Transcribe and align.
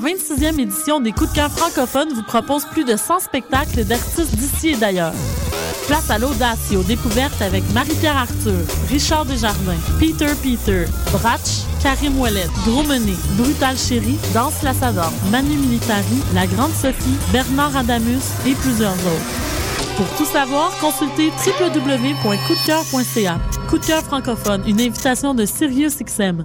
26e 0.00 0.58
édition 0.58 1.00
des 1.00 1.12
Coups 1.12 1.30
de 1.30 1.36
cœur 1.36 1.50
francophones 1.50 2.12
vous 2.14 2.22
propose 2.22 2.64
plus 2.64 2.84
de 2.84 2.96
100 2.96 3.20
spectacles 3.20 3.84
d'artistes 3.84 4.34
d'ici 4.34 4.70
et 4.70 4.76
d'ailleurs. 4.76 5.12
Place 5.86 6.10
à 6.10 6.18
l'audace 6.18 6.72
et 6.72 6.76
aux 6.76 6.82
découvertes 6.82 7.42
avec 7.42 7.62
Marie-Pierre 7.72 8.16
Arthur, 8.16 8.60
Richard 8.88 9.26
Desjardins, 9.26 9.78
Peter 9.98 10.32
Peter, 10.42 10.86
Bratch, 11.12 11.64
Karim 11.82 12.18
Ouellet, 12.18 12.46
Dromené, 12.64 13.14
Brutal 13.36 13.76
Chéri, 13.76 14.16
Danse 14.32 14.62
Lassador, 14.62 15.12
Manu 15.30 15.56
Militari, 15.56 16.22
La 16.34 16.46
Grande 16.46 16.72
Sophie, 16.72 17.18
Bernard 17.32 17.76
Adamus 17.76 18.22
et 18.46 18.54
plusieurs 18.54 18.92
autres. 18.92 19.50
Pour 19.96 20.08
tout 20.16 20.24
savoir, 20.24 20.72
consultez 20.80 21.30
www.coupdecoeur.ca. 21.46 23.38
Coup 23.68 23.78
de 23.78 23.84
cœur 23.84 24.02
francophone, 24.02 24.62
une 24.66 24.80
invitation 24.80 25.34
de 25.34 25.44
SiriusXM. 25.44 26.44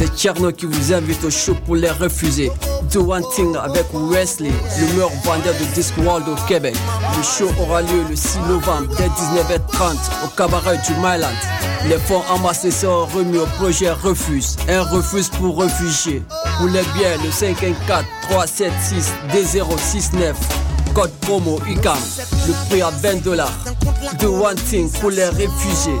C'est 0.00 0.16
Tcherno 0.16 0.50
qui 0.50 0.64
vous 0.64 0.94
invite 0.94 1.22
au 1.24 1.30
show 1.30 1.54
pour 1.66 1.76
les 1.76 1.90
refuser. 1.90 2.50
Do 2.90 3.12
One 3.12 3.22
Thing 3.34 3.54
avec 3.54 3.84
Wesley, 3.92 4.48
le 4.48 4.86
meilleur 4.94 5.10
vendeur 5.22 5.52
de 5.52 5.74
Discworld 5.74 6.26
au 6.26 6.36
Québec. 6.48 6.74
Le 7.18 7.22
show 7.22 7.50
aura 7.60 7.82
lieu 7.82 8.02
le 8.08 8.16
6 8.16 8.38
novembre 8.48 8.88
dès 8.96 9.08
19h30 9.08 9.96
au 10.24 10.28
cabaret 10.28 10.80
du 10.86 10.94
Myland. 10.94 11.28
Les 11.86 11.98
fonds 11.98 12.22
amassés 12.34 12.70
seront 12.70 13.04
remis 13.04 13.36
au 13.36 13.44
projet 13.58 13.90
Refuse, 13.90 14.56
un 14.70 14.84
refuse 14.84 15.28
pour 15.28 15.60
réfugiés. 15.60 16.22
Pour 16.56 16.68
les 16.68 16.84
biens, 16.96 17.22
le 17.22 17.30
514 17.30 18.02
376 18.22 19.12
D069. 19.34 20.32
Code 20.94 21.12
promo 21.20 21.60
UCAM, 21.68 21.98
le 22.48 22.54
prix 22.70 22.80
à 22.80 22.88
20 22.88 23.22
dollars. 23.22 23.52
Do 24.18 24.46
One 24.46 24.56
Thing 24.56 24.90
pour 24.92 25.10
les 25.10 25.26
réfugiés. 25.26 26.00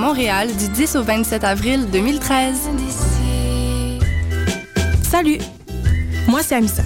Montréal 0.01 0.49
du 0.57 0.67
10 0.67 0.95
au 0.95 1.03
27 1.03 1.43
avril 1.43 1.85
2013. 1.91 2.55
Salut, 5.03 5.37
moi 6.27 6.39
c'est 6.41 6.55
Amissa. 6.55 6.81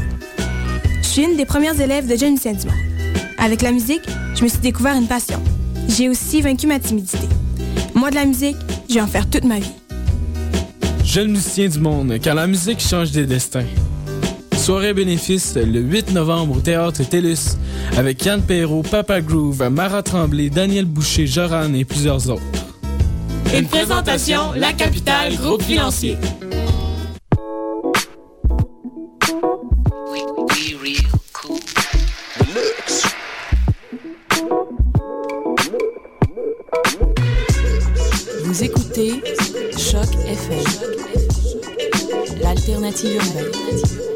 Je 1.01 1.07
suis 1.07 1.23
une 1.23 1.37
des 1.37 1.45
premières 1.45 1.79
élèves 1.79 2.09
de 2.09 2.17
Jeune 2.17 2.33
Lucien 2.33 2.51
Dumont. 2.51 2.73
Avec 3.37 3.61
la 3.61 3.71
musique, 3.71 4.01
je 4.35 4.43
me 4.43 4.49
suis 4.49 4.59
découvert 4.59 4.97
une 4.97 5.07
passion. 5.07 5.41
J'ai 5.87 6.09
aussi 6.09 6.41
vaincu 6.41 6.67
ma 6.67 6.77
timidité. 6.77 7.29
Moi 7.93 8.09
de 8.09 8.15
la 8.15 8.25
musique, 8.25 8.57
je 8.89 8.95
vais 8.95 9.01
en 9.01 9.07
faire 9.07 9.29
toute 9.29 9.45
ma 9.45 9.59
vie. 9.59 9.71
Jeune 11.05 11.31
musicien 11.31 11.69
du 11.69 11.79
monde, 11.79 12.19
car 12.21 12.35
la 12.35 12.47
musique 12.47 12.81
change 12.81 13.11
des 13.11 13.25
destins. 13.25 13.63
Soirée 14.57 14.93
bénéfice 14.93 15.55
le 15.55 15.79
8 15.79 16.11
novembre 16.11 16.57
au 16.57 16.59
Théâtre 16.59 17.01
TELUS 17.07 17.55
avec 17.95 18.25
Yann 18.25 18.41
Perrault, 18.41 18.83
Papa 18.83 19.21
Groove, 19.21 19.69
Mara 19.69 20.03
Tremblay, 20.03 20.49
Daniel 20.49 20.83
Boucher, 20.83 21.27
Joran 21.27 21.73
et 21.75 21.85
plusieurs 21.85 22.29
autres. 22.29 22.54
Une 23.53 23.67
présentation, 23.67 24.53
La 24.55 24.73
Capitale, 24.73 25.35
groupe 25.35 25.61
financier. 25.61 26.17
Vous 38.43 38.63
écoutez 38.63 39.21
Choc 39.77 40.07
FM, 40.27 40.63
l'alternative 42.41 43.15
urbaine. 43.15 44.14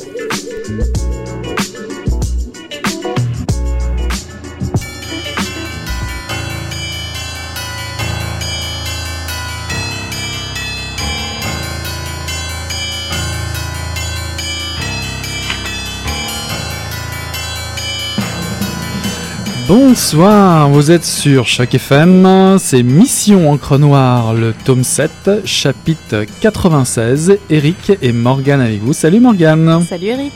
Bonsoir, 20.02 20.70
vous 20.70 20.92
êtes 20.92 21.04
sur 21.04 21.46
Choc 21.46 21.76
FM, 21.76 22.58
c'est 22.58 22.84
Mission 22.84 23.52
Encre 23.52 23.78
Noire, 23.78 24.34
le 24.34 24.54
tome 24.64 24.86
7, 24.86 25.42
chapitre 25.44 26.24
96, 26.40 27.38
Eric 27.50 27.92
et 28.02 28.14
Morgane 28.14 28.62
avec 28.62 28.80
vous. 28.80 28.94
Salut 28.94 29.20
Morgane. 29.20 29.84
Salut 29.84 30.08
Eric 30.08 30.32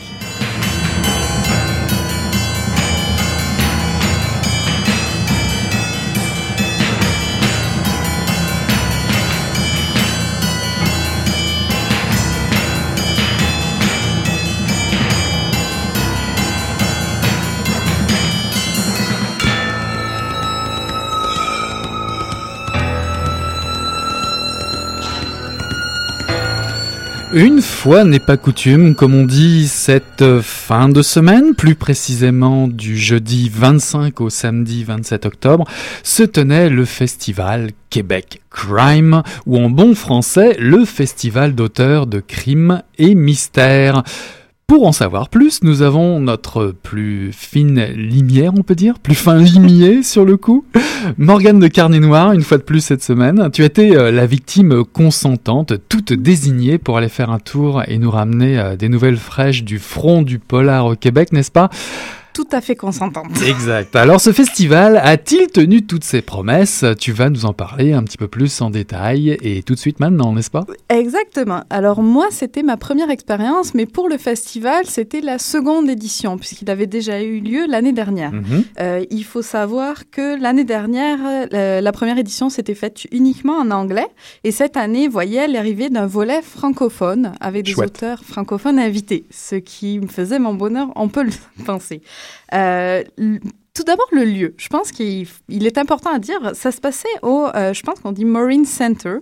Une 27.35 27.63
fois 27.63 28.03
n'est 28.03 28.19
pas 28.19 28.37
coutume, 28.37 28.93
comme 28.93 29.15
on 29.15 29.25
dit, 29.25 29.67
cette 29.67 30.41
fin 30.41 30.87
de 30.87 31.01
semaine, 31.01 31.55
plus 31.55 31.73
précisément 31.73 32.67
du 32.67 32.95
jeudi 32.95 33.49
25 33.51 34.21
au 34.21 34.29
samedi 34.29 34.83
27 34.83 35.25
octobre, 35.25 35.65
se 36.03 36.21
tenait 36.21 36.69
le 36.69 36.85
festival 36.85 37.71
Québec 37.89 38.43
Crime, 38.51 39.23
ou 39.47 39.57
en 39.57 39.71
bon 39.71 39.95
français, 39.95 40.55
le 40.59 40.85
festival 40.85 41.55
d'auteurs 41.55 42.05
de 42.05 42.19
crimes 42.19 42.83
et 42.99 43.15
mystères. 43.15 44.03
Pour 44.73 44.87
en 44.87 44.91
savoir 44.91 45.29
plus, 45.29 45.61
nous 45.61 45.83
avons 45.83 46.19
notre 46.19 46.73
plus 46.81 47.31
fine 47.31 47.79
limière, 47.95 48.53
on 48.57 48.63
peut 48.63 48.73
dire, 48.73 48.97
plus 48.97 49.13
fin 49.13 49.37
limier 49.37 50.01
sur 50.03 50.25
le 50.25 50.35
coup, 50.35 50.65
Morgane 51.19 51.59
de 51.59 51.67
Carnet 51.67 51.99
Noir, 51.99 52.31
une 52.31 52.41
fois 52.41 52.57
de 52.57 52.63
plus 52.63 52.79
cette 52.83 53.03
semaine. 53.03 53.51
Tu 53.53 53.61
as 53.61 53.65
été 53.65 53.95
euh, 53.95 54.09
la 54.09 54.25
victime 54.25 54.83
consentante, 54.83 55.73
toute 55.89 56.11
désignée 56.11 56.79
pour 56.79 56.97
aller 56.97 57.07
faire 57.07 57.29
un 57.29 57.37
tour 57.37 57.83
et 57.87 57.99
nous 57.99 58.09
ramener 58.09 58.57
euh, 58.57 58.75
des 58.75 58.89
nouvelles 58.89 59.17
fraîches 59.17 59.63
du 59.63 59.77
front 59.77 60.23
du 60.23 60.39
polar 60.39 60.87
au 60.87 60.95
Québec, 60.95 61.33
n'est-ce 61.33 61.51
pas? 61.51 61.69
Tout 62.33 62.47
à 62.51 62.61
fait 62.61 62.75
consentante. 62.75 63.41
Exact. 63.47 63.95
Alors 63.95 64.19
ce 64.19 64.31
festival 64.31 64.99
a-t-il 65.03 65.47
tenu 65.47 65.85
toutes 65.85 66.03
ses 66.03 66.21
promesses? 66.21 66.83
Tu 66.99 67.11
vas 67.11 67.29
nous 67.29 67.45
en 67.45 67.53
parler 67.53 67.93
un 67.93 68.03
petit 68.03 68.17
peu 68.17 68.27
plus 68.27 68.61
en 68.61 68.69
détail 68.69 69.37
et 69.41 69.63
tout 69.63 69.73
de 69.75 69.79
suite 69.79 69.99
maintenant, 69.99 70.33
n'est-ce 70.33 70.49
pas? 70.49 70.65
Exactement. 70.89 71.63
Alors 71.69 72.01
moi, 72.01 72.27
c'était 72.31 72.63
ma 72.63 72.77
première 72.77 73.09
expérience, 73.09 73.73
mais 73.73 73.85
pour 73.85 74.09
le 74.09 74.17
festival, 74.17 74.85
c'était 74.85 75.21
la 75.21 75.37
seconde 75.37 75.89
édition, 75.89 76.37
puisqu'il 76.37 76.69
avait 76.69 76.87
déjà 76.87 77.21
eu 77.21 77.39
lieu 77.39 77.65
l'année 77.67 77.93
dernière. 77.93 78.31
Mhm. 78.31 78.63
Euh, 78.79 79.05
il 79.11 79.23
faut 79.23 79.41
savoir 79.41 80.09
que 80.09 80.39
l'année 80.41 80.63
dernière, 80.63 81.19
euh, 81.53 81.81
la 81.81 81.91
première 81.91 82.17
édition 82.17 82.49
s'était 82.49 82.75
faite 82.75 83.05
uniquement 83.11 83.57
en 83.57 83.71
anglais, 83.71 84.07
et 84.43 84.51
cette 84.51 84.77
année 84.77 85.07
voyait 85.07 85.47
l'arrivée 85.47 85.89
d'un 85.89 86.07
volet 86.07 86.41
francophone 86.41 87.33
avec 87.39 87.65
des 87.65 87.71
Chouette. 87.71 87.89
auteurs 87.97 88.23
francophones 88.23 88.79
invités, 88.79 89.25
ce 89.31 89.55
qui 89.55 89.99
me 89.99 90.07
faisait 90.07 90.39
mon 90.39 90.53
bonheur, 90.53 90.87
on 90.95 91.07
peut 91.09 91.23
le 91.23 91.31
penser. 91.65 92.01
Euh, 92.53 93.03
tout 93.73 93.83
d'abord, 93.83 94.07
le 94.11 94.23
lieu. 94.25 94.53
Je 94.57 94.67
pense 94.67 94.91
qu'il 94.91 95.27
il 95.49 95.65
est 95.65 95.77
important 95.77 96.11
à 96.13 96.19
dire. 96.19 96.51
Ça 96.53 96.71
se 96.71 96.79
passait 96.79 97.07
au, 97.23 97.47
euh, 97.55 97.73
je 97.73 97.81
pense 97.81 97.99
qu'on 97.99 98.11
dit 98.11 98.25
Marine 98.25 98.65
Center, 98.65 99.15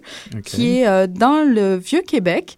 qui 0.43 0.79
est 0.79 0.87
euh, 0.87 1.07
dans 1.07 1.47
le 1.47 1.77
Vieux-Québec, 1.77 2.57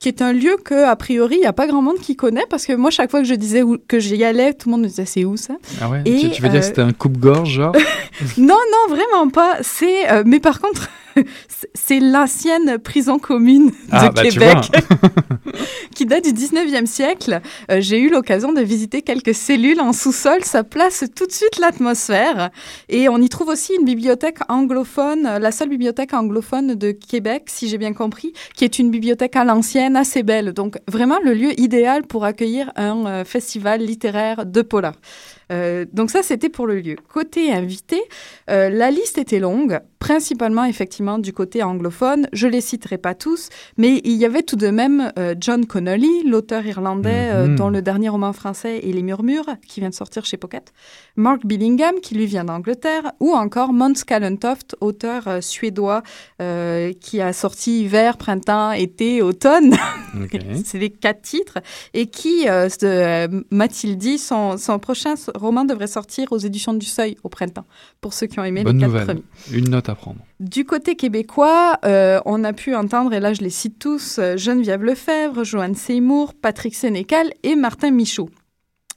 qui 0.00 0.08
est 0.08 0.22
un 0.22 0.32
lieu 0.32 0.56
que, 0.64 0.84
a 0.84 0.94
priori, 0.96 1.36
il 1.36 1.40
n'y 1.40 1.46
a 1.46 1.52
pas 1.52 1.66
grand 1.66 1.82
monde 1.82 1.98
qui 2.00 2.14
connaît, 2.16 2.44
parce 2.48 2.66
que 2.66 2.72
moi, 2.72 2.90
chaque 2.90 3.10
fois 3.10 3.20
que 3.20 3.26
je 3.26 3.34
disais 3.34 3.62
où- 3.62 3.78
que 3.78 3.98
j'y 3.98 4.22
allais, 4.24 4.52
tout 4.54 4.68
le 4.68 4.72
monde 4.72 4.82
me 4.82 4.86
disait 4.88 5.04
c'est 5.04 5.24
où 5.24 5.36
ça? 5.36 5.54
Ah 5.80 5.88
ouais? 5.88 6.02
Et, 6.04 6.18
tu, 6.20 6.30
tu 6.30 6.42
veux 6.42 6.48
dire 6.48 6.58
euh, 6.58 6.60
que 6.60 6.66
c'était 6.66 6.82
un 6.82 6.92
coupe-gorge, 6.92 7.50
genre? 7.50 7.74
Non, 8.38 8.56
non, 8.56 8.94
vraiment 8.96 9.28
pas. 9.30 9.58
C'est, 9.62 10.10
euh, 10.10 10.22
mais 10.26 10.40
par 10.40 10.60
contre, 10.60 10.88
c'est- 11.74 12.00
l'ancienne 12.00 12.78
prison 12.78 13.18
commune 13.18 13.68
de 13.68 13.72
Ah, 13.90 14.10
bah, 14.10 14.22
Québec, 14.22 14.56
qui 15.94 16.06
date 16.06 16.24
du 16.24 16.32
19e 16.32 16.86
siècle. 16.86 17.40
Euh, 17.70 17.78
J'ai 17.80 17.98
eu 17.98 18.08
l'occasion 18.10 18.52
de 18.52 18.60
visiter 18.60 19.02
quelques 19.02 19.34
cellules 19.34 19.80
en 19.80 19.92
sous-sol. 19.92 20.44
Ça 20.44 20.64
place 20.64 21.04
tout 21.16 21.26
de 21.26 21.32
suite 21.32 21.58
l'atmosphère. 21.60 22.50
Et 22.88 23.08
on 23.08 23.18
y 23.18 23.28
trouve 23.28 23.48
aussi 23.48 23.72
une 23.78 23.84
bibliothèque 23.84 24.38
anglophone, 24.48 25.26
euh, 25.26 25.38
la 25.38 25.50
seule 25.52 25.68
bibliothèque 25.68 26.14
anglophone 26.14 26.74
de 26.74 26.90
Québec, 26.92 27.44
si 27.46 27.68
j'ai 27.68 27.78
bien 27.78 27.92
compris, 27.92 28.32
qui 28.54 28.64
est 28.64 28.78
une 28.78 28.90
bibliothèque 28.90 29.36
à 29.36 29.44
l'ancienne, 29.44 29.96
assez 29.96 30.22
belle. 30.22 30.52
Donc, 30.52 30.76
vraiment 30.86 31.18
le 31.24 31.34
lieu 31.34 31.58
idéal 31.60 32.02
pour 32.04 32.24
accueillir 32.24 32.70
un 32.76 33.06
euh, 33.06 33.24
festival 33.24 33.80
littéraire 33.80 34.46
de 34.46 34.62
polar. 34.62 34.94
Euh, 35.52 35.86
donc 35.92 36.10
ça, 36.10 36.22
c'était 36.22 36.48
pour 36.48 36.66
le 36.66 36.80
lieu. 36.80 36.96
Côté 37.12 37.52
invité, 37.52 38.00
euh, 38.50 38.68
la 38.68 38.90
liste 38.90 39.18
était 39.18 39.38
longue, 39.38 39.80
principalement 39.98 40.64
effectivement 40.64 41.18
du 41.18 41.32
côté 41.32 41.62
anglophone. 41.62 42.28
Je 42.32 42.46
les 42.46 42.60
citerai 42.60 42.98
pas 42.98 43.14
tous, 43.14 43.48
mais 43.76 44.00
il 44.04 44.12
y 44.14 44.24
avait 44.24 44.42
tout 44.42 44.56
de 44.56 44.68
même 44.68 45.12
euh, 45.18 45.34
John 45.40 45.66
Connolly, 45.66 46.24
l'auteur 46.24 46.66
irlandais 46.66 47.08
Mhm. 47.28 47.56
dont 47.56 47.68
le 47.70 47.82
dernier 47.82 48.08
roman 48.08 48.32
français 48.32 48.78
est 48.78 48.92
Les 48.92 49.02
Murmures, 49.02 49.56
qui 49.66 49.80
vient 49.80 49.88
de 49.90 49.94
sortir 49.94 50.24
chez 50.24 50.36
Pocket. 50.36 50.72
Mark 51.16 51.44
Billingham, 51.44 51.96
qui 52.00 52.14
lui 52.14 52.26
vient 52.26 52.44
d'Angleterre, 52.44 53.12
ou 53.20 53.32
encore 53.32 53.72
Mons 53.72 54.04
Kallentoft, 54.04 54.76
auteur 54.80 55.42
suédois 55.42 56.02
qui 57.00 57.20
a 57.20 57.32
sorti 57.32 57.82
hiver, 57.82 58.16
printemps, 58.16 58.72
été, 58.72 59.22
automne. 59.22 59.74
C'est 60.64 60.78
les 60.78 60.90
quatre 60.90 61.22
titres. 61.22 61.58
Et 61.94 62.06
qui, 62.06 62.46
dit, 63.96 64.18
son, 64.18 64.56
son 64.56 64.78
prochain 64.78 65.14
roman 65.38 65.64
devrait 65.64 65.86
sortir 65.86 66.32
aux 66.32 66.38
éditions 66.38 66.74
du 66.74 66.86
Seuil 66.86 67.16
au 67.22 67.28
printemps, 67.28 67.64
pour 68.00 68.12
ceux 68.12 68.26
qui 68.26 68.38
ont 68.38 68.44
aimé 68.44 68.62
Bonne 68.64 68.76
les 68.76 68.80
quatre 68.82 68.90
nouvelle. 68.90 69.06
premiers. 69.06 69.58
Une 69.58 69.70
note 69.70 69.88
à 69.88 69.94
prendre. 69.94 70.20
Du 70.40 70.64
côté 70.64 70.94
québécois, 70.96 71.78
euh, 71.84 72.20
on 72.26 72.44
a 72.44 72.52
pu 72.52 72.74
entendre, 72.74 73.12
et 73.14 73.20
là 73.20 73.32
je 73.32 73.40
les 73.40 73.50
cite 73.50 73.78
tous, 73.78 74.18
euh, 74.18 74.36
Geneviève 74.36 74.82
Lefebvre, 74.84 75.44
Joanne 75.44 75.74
Seymour, 75.74 76.34
Patrick 76.34 76.74
Sénécal 76.74 77.32
et 77.42 77.56
Martin 77.56 77.90
Michaud. 77.90 78.30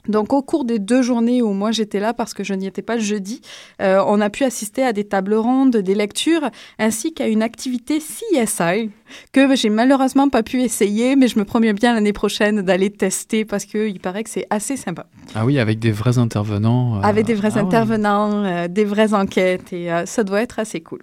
Donc, 0.08 0.34
au 0.34 0.42
cours 0.42 0.66
des 0.66 0.80
deux 0.80 1.02
journées 1.02 1.42
où 1.42 1.54
moi 1.54 1.72
j'étais 1.72 2.00
là, 2.00 2.14
parce 2.14 2.34
que 2.34 2.44
je 2.44 2.54
n'y 2.54 2.68
étais 2.68 2.82
pas 2.82 2.96
le 2.96 3.02
jeudi, 3.02 3.42
euh, 3.82 4.04
on 4.08 4.20
a 4.22 4.30
pu 4.30 4.44
assister 4.44 4.84
à 4.84 4.94
des 4.94 5.04
tables 5.04 5.36
rondes, 5.36 5.78
des 5.78 5.96
lectures, 5.96 6.50
ainsi 6.80 7.14
qu'à 7.14 7.28
une 7.28 7.44
activité 7.44 8.00
CSI 8.00 8.90
que 9.34 9.56
j'ai 9.56 9.70
malheureusement 9.70 10.30
pas 10.30 10.42
pu 10.44 10.62
essayer, 10.62 11.16
mais 11.16 11.28
je 11.28 11.38
me 11.38 11.46
promets 11.46 11.74
bien 11.74 11.94
l'année 11.94 12.14
prochaine 12.14 12.62
d'aller 12.62 12.90
tester 12.90 13.46
parce 13.46 13.66
qu'il 13.66 14.00
paraît 14.00 14.24
que 14.24 14.30
c'est 14.30 14.48
assez 14.50 14.78
sympa. 14.78 15.06
Ah 15.36 15.46
oui, 15.46 15.60
avec 15.60 15.80
des 15.80 15.92
vrais 15.92 16.18
intervenants. 16.18 16.98
euh, 16.98 17.02
Avec 17.02 17.26
des 17.26 17.34
vrais 17.34 17.52
ah 17.54 17.56
ouais. 17.58 17.62
intervenants, 17.62 18.44
euh, 18.46 18.68
des 18.68 18.86
vraies 18.86 19.14
enquêtes, 19.14 19.74
et 19.74 19.90
ça 20.06 20.24
doit 20.24 20.42
être 20.42 20.60
assez 20.60 20.82
cool. 20.82 21.02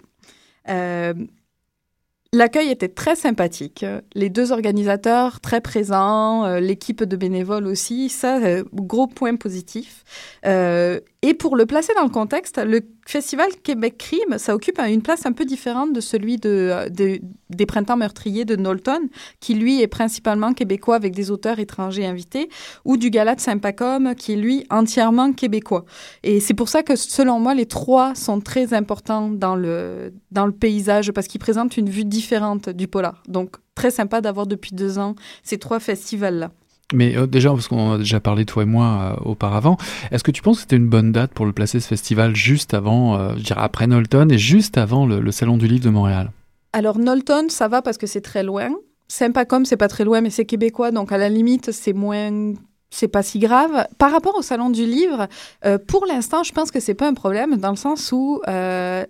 L'accueil 2.31 2.69
était 2.69 2.89
très 2.89 3.15
sympathique. 3.15 3.83
Les 4.13 4.29
deux 4.29 4.51
organisateurs 4.51 5.39
très 5.39 5.61
présents, 5.61 6.45
euh, 6.45 6.59
l'équipe 6.59 7.03
de 7.03 7.15
bénévoles 7.15 7.65
aussi, 7.65 8.07
ça, 8.07 8.37
euh, 8.37 8.63
gros 8.71 9.07
point 9.07 9.35
positif. 9.35 10.03
Euh, 10.45 10.99
et 11.21 11.33
pour 11.33 11.57
le 11.57 11.65
placer 11.65 11.91
dans 11.95 12.03
le 12.03 12.09
contexte, 12.09 12.57
le 12.57 12.81
festival 13.05 13.49
Québec 13.61 13.97
Crime, 13.97 14.37
ça 14.37 14.55
occupe 14.55 14.79
une 14.79 15.01
place 15.01 15.25
un 15.25 15.33
peu 15.33 15.43
différente 15.43 15.91
de 15.91 15.99
celui 15.99 16.37
de- 16.37 16.89
des 16.89 17.65
Printemps 17.65 17.97
meurtriers 17.97 18.45
de 18.45 18.55
Knowlton, 18.55 19.09
qui 19.41 19.53
lui 19.53 19.81
est 19.81 19.87
principalement 19.87 20.53
québécois 20.53 20.95
avec 20.95 21.13
des 21.13 21.29
auteurs 21.29 21.59
étrangers 21.59 22.05
invités, 22.05 22.47
ou 22.85 22.95
du 22.95 23.09
Gala 23.09 23.35
de 23.35 23.41
Saint-Pacôme, 23.41 24.15
qui 24.15 24.33
est 24.33 24.37
lui 24.37 24.65
entièrement 24.69 25.33
québécois. 25.33 25.83
Et 26.23 26.39
c'est 26.39 26.53
pour 26.53 26.69
ça 26.69 26.83
que, 26.83 26.95
selon 26.95 27.39
moi, 27.39 27.53
les 27.53 27.65
trois 27.65 28.15
sont 28.15 28.39
très 28.39 28.73
importants 28.73 29.29
dans 29.29 29.55
le, 29.55 30.13
dans 30.31 30.45
le 30.45 30.53
paysage, 30.53 31.11
parce 31.11 31.27
qu'ils 31.27 31.41
présentent 31.41 31.75
une 31.75 31.89
vue 31.89 32.05
différente 32.05 32.69
du 32.69 32.87
polar. 32.87 33.23
Donc, 33.27 33.57
très 33.75 33.91
sympa 33.91 34.21
d'avoir 34.21 34.47
depuis 34.47 34.71
deux 34.73 34.99
ans 34.99 35.15
ces 35.43 35.57
trois 35.57 35.79
festivals-là. 35.79 36.51
Mais 36.93 37.15
euh, 37.15 37.27
déjà, 37.27 37.49
parce 37.49 37.67
qu'on 37.67 37.93
a 37.93 37.97
déjà 37.97 38.19
parlé 38.19 38.45
toi 38.45 38.63
et 38.63 38.65
moi 38.65 39.15
euh, 39.19 39.29
auparavant, 39.29 39.77
est-ce 40.11 40.23
que 40.23 40.31
tu 40.31 40.41
penses 40.41 40.57
que 40.57 40.61
c'était 40.61 40.75
une 40.75 40.87
bonne 40.89 41.11
date 41.11 41.31
pour 41.33 41.45
le 41.45 41.53
placer 41.53 41.79
ce 41.79 41.87
festival 41.87 42.35
juste 42.35 42.73
avant, 42.73 43.15
euh, 43.15 43.33
je 43.37 43.43
dirais 43.43 43.61
après 43.61 43.85
Knowlton 43.85 44.29
et 44.31 44.37
juste 44.37 44.77
avant 44.77 45.05
le, 45.05 45.31
Salon 45.31 45.57
du 45.57 45.67
Livre 45.67 45.85
de 45.85 45.89
Montréal? 45.89 46.31
Alors, 46.73 46.97
Knowlton, 46.97 47.47
ça 47.49 47.67
va 47.67 47.81
parce 47.81 47.97
que 47.97 48.07
c'est 48.07 48.21
très 48.21 48.43
loin. 48.43 48.69
Saint-Pacôme, 49.07 49.65
c'est 49.65 49.77
pas 49.77 49.87
très 49.87 50.03
loin, 50.03 50.21
mais 50.21 50.29
c'est 50.29 50.45
québécois, 50.45 50.91
donc 50.91 51.11
à 51.11 51.17
la 51.17 51.29
limite, 51.29 51.71
c'est 51.71 51.93
moins. 51.93 52.53
C'est 52.91 53.07
pas 53.07 53.21
si 53.21 53.37
grave. 53.37 53.85
Par 53.99 54.11
rapport 54.11 54.35
au 54.35 54.41
salon 54.41 54.71
du 54.71 54.85
livre, 54.85 55.27
euh, 55.63 55.77
pour 55.77 56.07
l'instant, 56.07 56.41
je 56.41 56.51
pense 56.51 56.71
que 56.71 56.79
c'est 56.79 56.95
pas 56.95 57.07
un 57.07 57.13
problème 57.13 57.57
dans 57.57 57.69
le 57.69 57.75
sens 57.75 58.11
où 58.11 58.41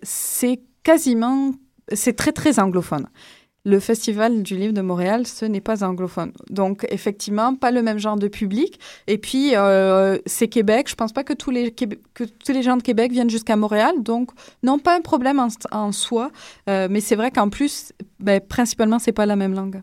c'est 0.03 0.59
quasiment, 0.83 1.51
c'est 1.93 2.15
très 2.15 2.33
très 2.33 2.59
anglophone. 2.59 3.07
Le 3.65 3.79
Festival 3.81 4.41
du 4.41 4.55
livre 4.55 4.73
de 4.73 4.81
Montréal, 4.81 5.27
ce 5.27 5.43
n'est 5.45 5.59
pas 5.59 5.83
anglophone. 5.83 6.31
Donc, 6.49 6.87
effectivement, 6.91 7.53
pas 7.55 7.71
le 7.71 7.81
même 7.81 7.97
genre 7.99 8.15
de 8.15 8.29
public. 8.29 8.79
Et 9.07 9.17
puis, 9.17 9.55
euh, 9.55 10.17
c'est 10.25 10.47
Québec. 10.47 10.87
Je 10.89 10.95
pense 10.95 11.11
pas 11.11 11.23
que 11.25 11.33
tous, 11.33 11.51
les 11.51 11.71
que 11.71 11.85
tous 12.23 12.51
les 12.53 12.63
gens 12.63 12.77
de 12.77 12.81
Québec 12.83 13.11
viennent 13.11 13.29
jusqu'à 13.29 13.57
Montréal. 13.57 13.95
Donc, 14.01 14.31
non, 14.63 14.79
pas 14.79 14.95
un 14.95 15.01
problème 15.01 15.39
en, 15.39 15.49
en 15.71 15.91
soi. 15.91 16.31
Euh, 16.69 16.87
mais 16.89 17.01
c'est 17.01 17.17
vrai 17.17 17.31
qu'en 17.31 17.49
plus, 17.49 17.91
ben, 18.19 18.39
principalement, 18.39 18.97
c'est 18.97 19.11
pas 19.11 19.25
la 19.25 19.35
même 19.35 19.53
langue. 19.53 19.81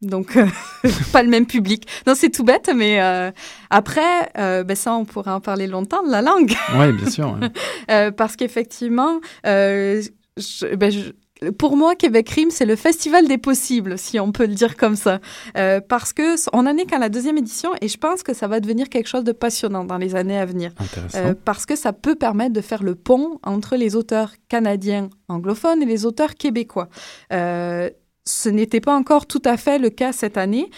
Donc, 0.00 0.36
euh, 0.36 0.46
pas 1.12 1.24
le 1.24 1.28
même 1.28 1.46
public. 1.46 1.84
Non, 2.06 2.14
c'est 2.14 2.30
tout 2.30 2.44
bête, 2.44 2.70
mais 2.74 3.02
euh, 3.02 3.32
après, 3.70 4.30
euh, 4.38 4.62
ben 4.62 4.76
ça, 4.76 4.94
on 4.94 5.04
pourrait 5.04 5.32
en 5.32 5.40
parler 5.40 5.66
longtemps 5.66 6.04
de 6.06 6.12
la 6.12 6.22
langue. 6.22 6.54
Oui, 6.78 6.92
bien 6.92 7.10
sûr. 7.10 7.36
ouais. 7.88 8.12
Parce 8.16 8.36
qu'effectivement, 8.36 9.18
je- 9.44 10.74
ben, 10.76 10.92
je- 10.92 11.10
pour 11.58 11.76
moi, 11.76 11.94
Québec 11.94 12.28
Rime, 12.30 12.50
c'est 12.50 12.66
le 12.66 12.76
festival 12.76 13.28
des 13.28 13.38
possibles, 13.38 13.98
si 13.98 14.18
on 14.18 14.32
peut 14.32 14.46
le 14.46 14.54
dire 14.54 14.76
comme 14.76 14.96
ça. 14.96 15.20
Euh, 15.56 15.80
parce 15.80 16.12
que 16.12 16.34
on 16.52 16.66
en 16.66 16.76
est 16.76 16.84
qu'à 16.84 16.98
la 16.98 17.08
deuxième 17.08 17.38
édition 17.38 17.70
et 17.80 17.88
je 17.88 17.96
pense 17.96 18.22
que 18.22 18.34
ça 18.34 18.48
va 18.48 18.60
devenir 18.60 18.88
quelque 18.88 19.06
chose 19.06 19.24
de 19.24 19.32
passionnant 19.32 19.84
dans 19.84 19.98
les 19.98 20.14
années 20.14 20.38
à 20.38 20.44
venir. 20.44 20.72
Euh, 21.14 21.34
parce 21.44 21.66
que 21.66 21.76
ça 21.76 21.92
peut 21.92 22.16
permettre 22.16 22.52
de 22.52 22.60
faire 22.60 22.82
le 22.82 22.94
pont 22.94 23.38
entre 23.42 23.76
les 23.76 23.96
auteurs 23.96 24.32
canadiens 24.48 25.10
anglophones 25.28 25.82
et 25.82 25.86
les 25.86 26.06
auteurs 26.06 26.34
québécois. 26.34 26.88
Euh, 27.32 27.90
ce 28.24 28.48
n'était 28.48 28.80
pas 28.80 28.94
encore 28.94 29.26
tout 29.26 29.42
à 29.44 29.56
fait 29.56 29.78
le 29.78 29.88
cas 29.88 30.12
cette 30.12 30.36
année 30.36 30.68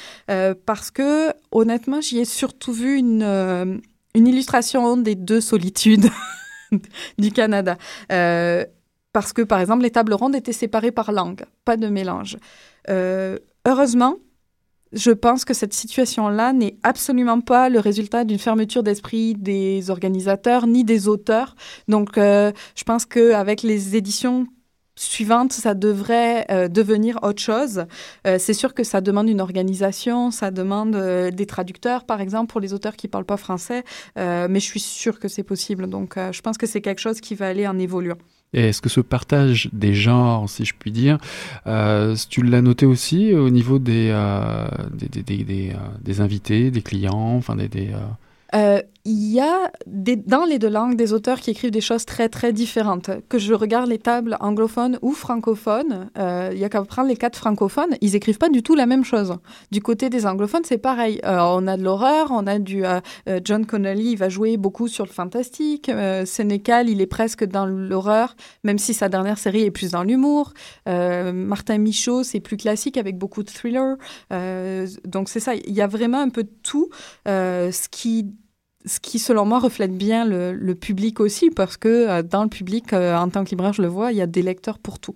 parce 0.66 0.92
que 0.92 1.32
honnêtement, 1.50 2.00
j'y 2.00 2.20
ai 2.20 2.24
surtout 2.24 2.72
vu 2.72 2.96
une, 2.96 3.24
une 4.14 4.26
illustration 4.28 4.96
des 4.96 5.16
deux 5.16 5.40
solitudes 5.40 6.10
du 7.18 7.32
Canada. 7.32 7.76
Parce 9.12 9.32
que, 9.32 9.42
par 9.42 9.60
exemple, 9.60 9.82
les 9.82 9.90
tables 9.90 10.14
rondes 10.14 10.36
étaient 10.36 10.52
séparées 10.52 10.92
par 10.92 11.10
langue, 11.12 11.44
pas 11.64 11.76
de 11.76 11.88
mélange. 11.88 12.36
Euh, 12.88 13.38
heureusement, 13.66 14.16
je 14.92 15.10
pense 15.10 15.44
que 15.44 15.54
cette 15.54 15.72
situation-là 15.72 16.52
n'est 16.52 16.76
absolument 16.82 17.40
pas 17.40 17.68
le 17.68 17.80
résultat 17.80 18.24
d'une 18.24 18.38
fermeture 18.38 18.82
d'esprit 18.82 19.34
des 19.34 19.90
organisateurs 19.90 20.66
ni 20.66 20.84
des 20.84 21.08
auteurs. 21.08 21.56
Donc, 21.88 22.18
euh, 22.18 22.52
je 22.76 22.84
pense 22.84 23.04
qu'avec 23.04 23.62
les 23.62 23.96
éditions 23.96 24.46
suivantes, 24.94 25.52
ça 25.52 25.74
devrait 25.74 26.46
euh, 26.50 26.68
devenir 26.68 27.18
autre 27.22 27.40
chose. 27.40 27.86
C'est 28.24 28.52
sûr 28.52 28.74
que 28.74 28.84
ça 28.84 29.00
demande 29.00 29.28
une 29.28 29.40
organisation, 29.40 30.30
ça 30.30 30.50
demande 30.50 30.94
des 31.32 31.46
traducteurs, 31.46 32.04
par 32.04 32.20
exemple, 32.20 32.52
pour 32.52 32.60
les 32.60 32.74
auteurs 32.74 32.96
qui 32.96 33.06
ne 33.06 33.10
parlent 33.10 33.24
pas 33.24 33.38
français, 33.38 33.82
mais 34.16 34.60
je 34.60 34.66
suis 34.66 34.80
sûre 34.80 35.18
que 35.18 35.26
c'est 35.28 35.42
possible. 35.42 35.88
Donc, 35.88 36.16
je 36.16 36.40
pense 36.42 36.58
que 36.58 36.66
c'est 36.66 36.82
quelque 36.82 37.00
chose 37.00 37.20
qui 37.20 37.34
va 37.34 37.48
aller 37.48 37.66
en 37.66 37.78
évoluant. 37.78 38.18
Est-ce 38.52 38.82
que 38.82 38.88
ce 38.88 39.00
partage 39.00 39.68
des 39.72 39.94
genres, 39.94 40.48
si 40.48 40.64
je 40.64 40.74
puis 40.78 40.90
dire, 40.90 41.18
euh, 41.66 42.16
tu 42.28 42.42
l'as 42.42 42.62
noté 42.62 42.84
aussi 42.84 43.32
au 43.32 43.48
niveau 43.50 43.78
des, 43.78 44.08
euh, 44.10 44.66
des, 44.92 45.08
des, 45.08 45.22
des, 45.22 45.44
des, 45.44 45.72
euh, 46.18 46.22
invités, 46.22 46.70
des 46.70 46.82
clients, 46.82 47.36
enfin 47.36 47.54
des... 47.56 47.68
des, 47.68 47.90
euh, 47.92 47.98
Euh, 48.54 48.82
il 49.04 49.32
y 49.32 49.40
a 49.40 49.72
des, 49.86 50.16
dans 50.16 50.44
les 50.44 50.58
deux 50.58 50.68
langues 50.68 50.96
des 50.96 51.12
auteurs 51.12 51.40
qui 51.40 51.50
écrivent 51.50 51.70
des 51.70 51.80
choses 51.80 52.04
très 52.04 52.28
très 52.28 52.52
différentes. 52.52 53.10
Que 53.28 53.38
je 53.38 53.54
regarde 53.54 53.88
les 53.88 53.98
tables 53.98 54.36
anglophones 54.40 54.98
ou 55.00 55.12
francophones, 55.12 56.10
euh, 56.18 56.50
il 56.52 56.58
y 56.58 56.64
a 56.64 56.68
qu'à 56.68 56.82
prendre 56.82 57.08
les 57.08 57.16
quatre 57.16 57.36
francophones, 57.36 57.96
ils 58.00 58.14
écrivent 58.14 58.38
pas 58.38 58.50
du 58.50 58.62
tout 58.62 58.74
la 58.74 58.86
même 58.86 59.04
chose. 59.04 59.36
Du 59.70 59.80
côté 59.80 60.10
des 60.10 60.26
anglophones, 60.26 60.64
c'est 60.64 60.78
pareil. 60.78 61.20
Euh, 61.24 61.38
on 61.40 61.66
a 61.66 61.76
de 61.76 61.82
l'horreur, 61.82 62.28
on 62.30 62.46
a 62.46 62.58
du 62.58 62.84
euh, 62.84 63.00
John 63.44 63.64
Connolly, 63.64 64.12
il 64.12 64.16
va 64.16 64.28
jouer 64.28 64.56
beaucoup 64.56 64.88
sur 64.88 65.06
le 65.06 65.10
fantastique. 65.10 65.90
Sénécal, 66.24 66.88
il 66.88 67.00
est 67.00 67.06
presque 67.06 67.44
dans 67.44 67.66
l'horreur, 67.66 68.36
même 68.64 68.78
si 68.78 68.92
sa 68.94 69.08
dernière 69.08 69.38
série 69.38 69.62
est 69.62 69.70
plus 69.70 69.92
dans 69.92 70.02
l'humour. 70.02 70.52
Martin 70.86 71.78
Michaud, 71.78 72.22
c'est 72.22 72.40
plus 72.40 72.56
classique 72.56 72.96
avec 72.96 73.16
beaucoup 73.16 73.42
de 73.42 73.50
thrillers. 73.50 73.96
donc 75.04 75.28
c'est 75.28 75.40
ça, 75.40 75.54
il 75.54 75.72
y 75.72 75.80
a 75.80 75.86
vraiment 75.86 76.20
un 76.20 76.28
peu 76.28 76.44
de 76.44 76.52
tout, 76.62 76.90
ce 77.26 77.88
qui 77.88 78.34
ce 78.86 79.00
qui, 79.00 79.18
selon 79.18 79.44
moi, 79.44 79.58
reflète 79.58 79.96
bien 79.96 80.24
le, 80.24 80.74
public 80.74 81.20
aussi, 81.20 81.50
parce 81.50 81.76
que 81.76 81.88
euh, 81.88 82.22
dans 82.22 82.42
le 82.42 82.48
public, 82.48 82.92
euh, 82.92 83.16
en 83.16 83.28
tant 83.28 83.44
que 83.44 83.50
libraire, 83.50 83.72
je 83.72 83.82
le 83.82 83.88
vois, 83.88 84.12
il 84.12 84.18
y 84.18 84.22
a 84.22 84.26
des 84.26 84.42
lecteurs 84.42 84.78
pour 84.78 84.98
tout. 84.98 85.14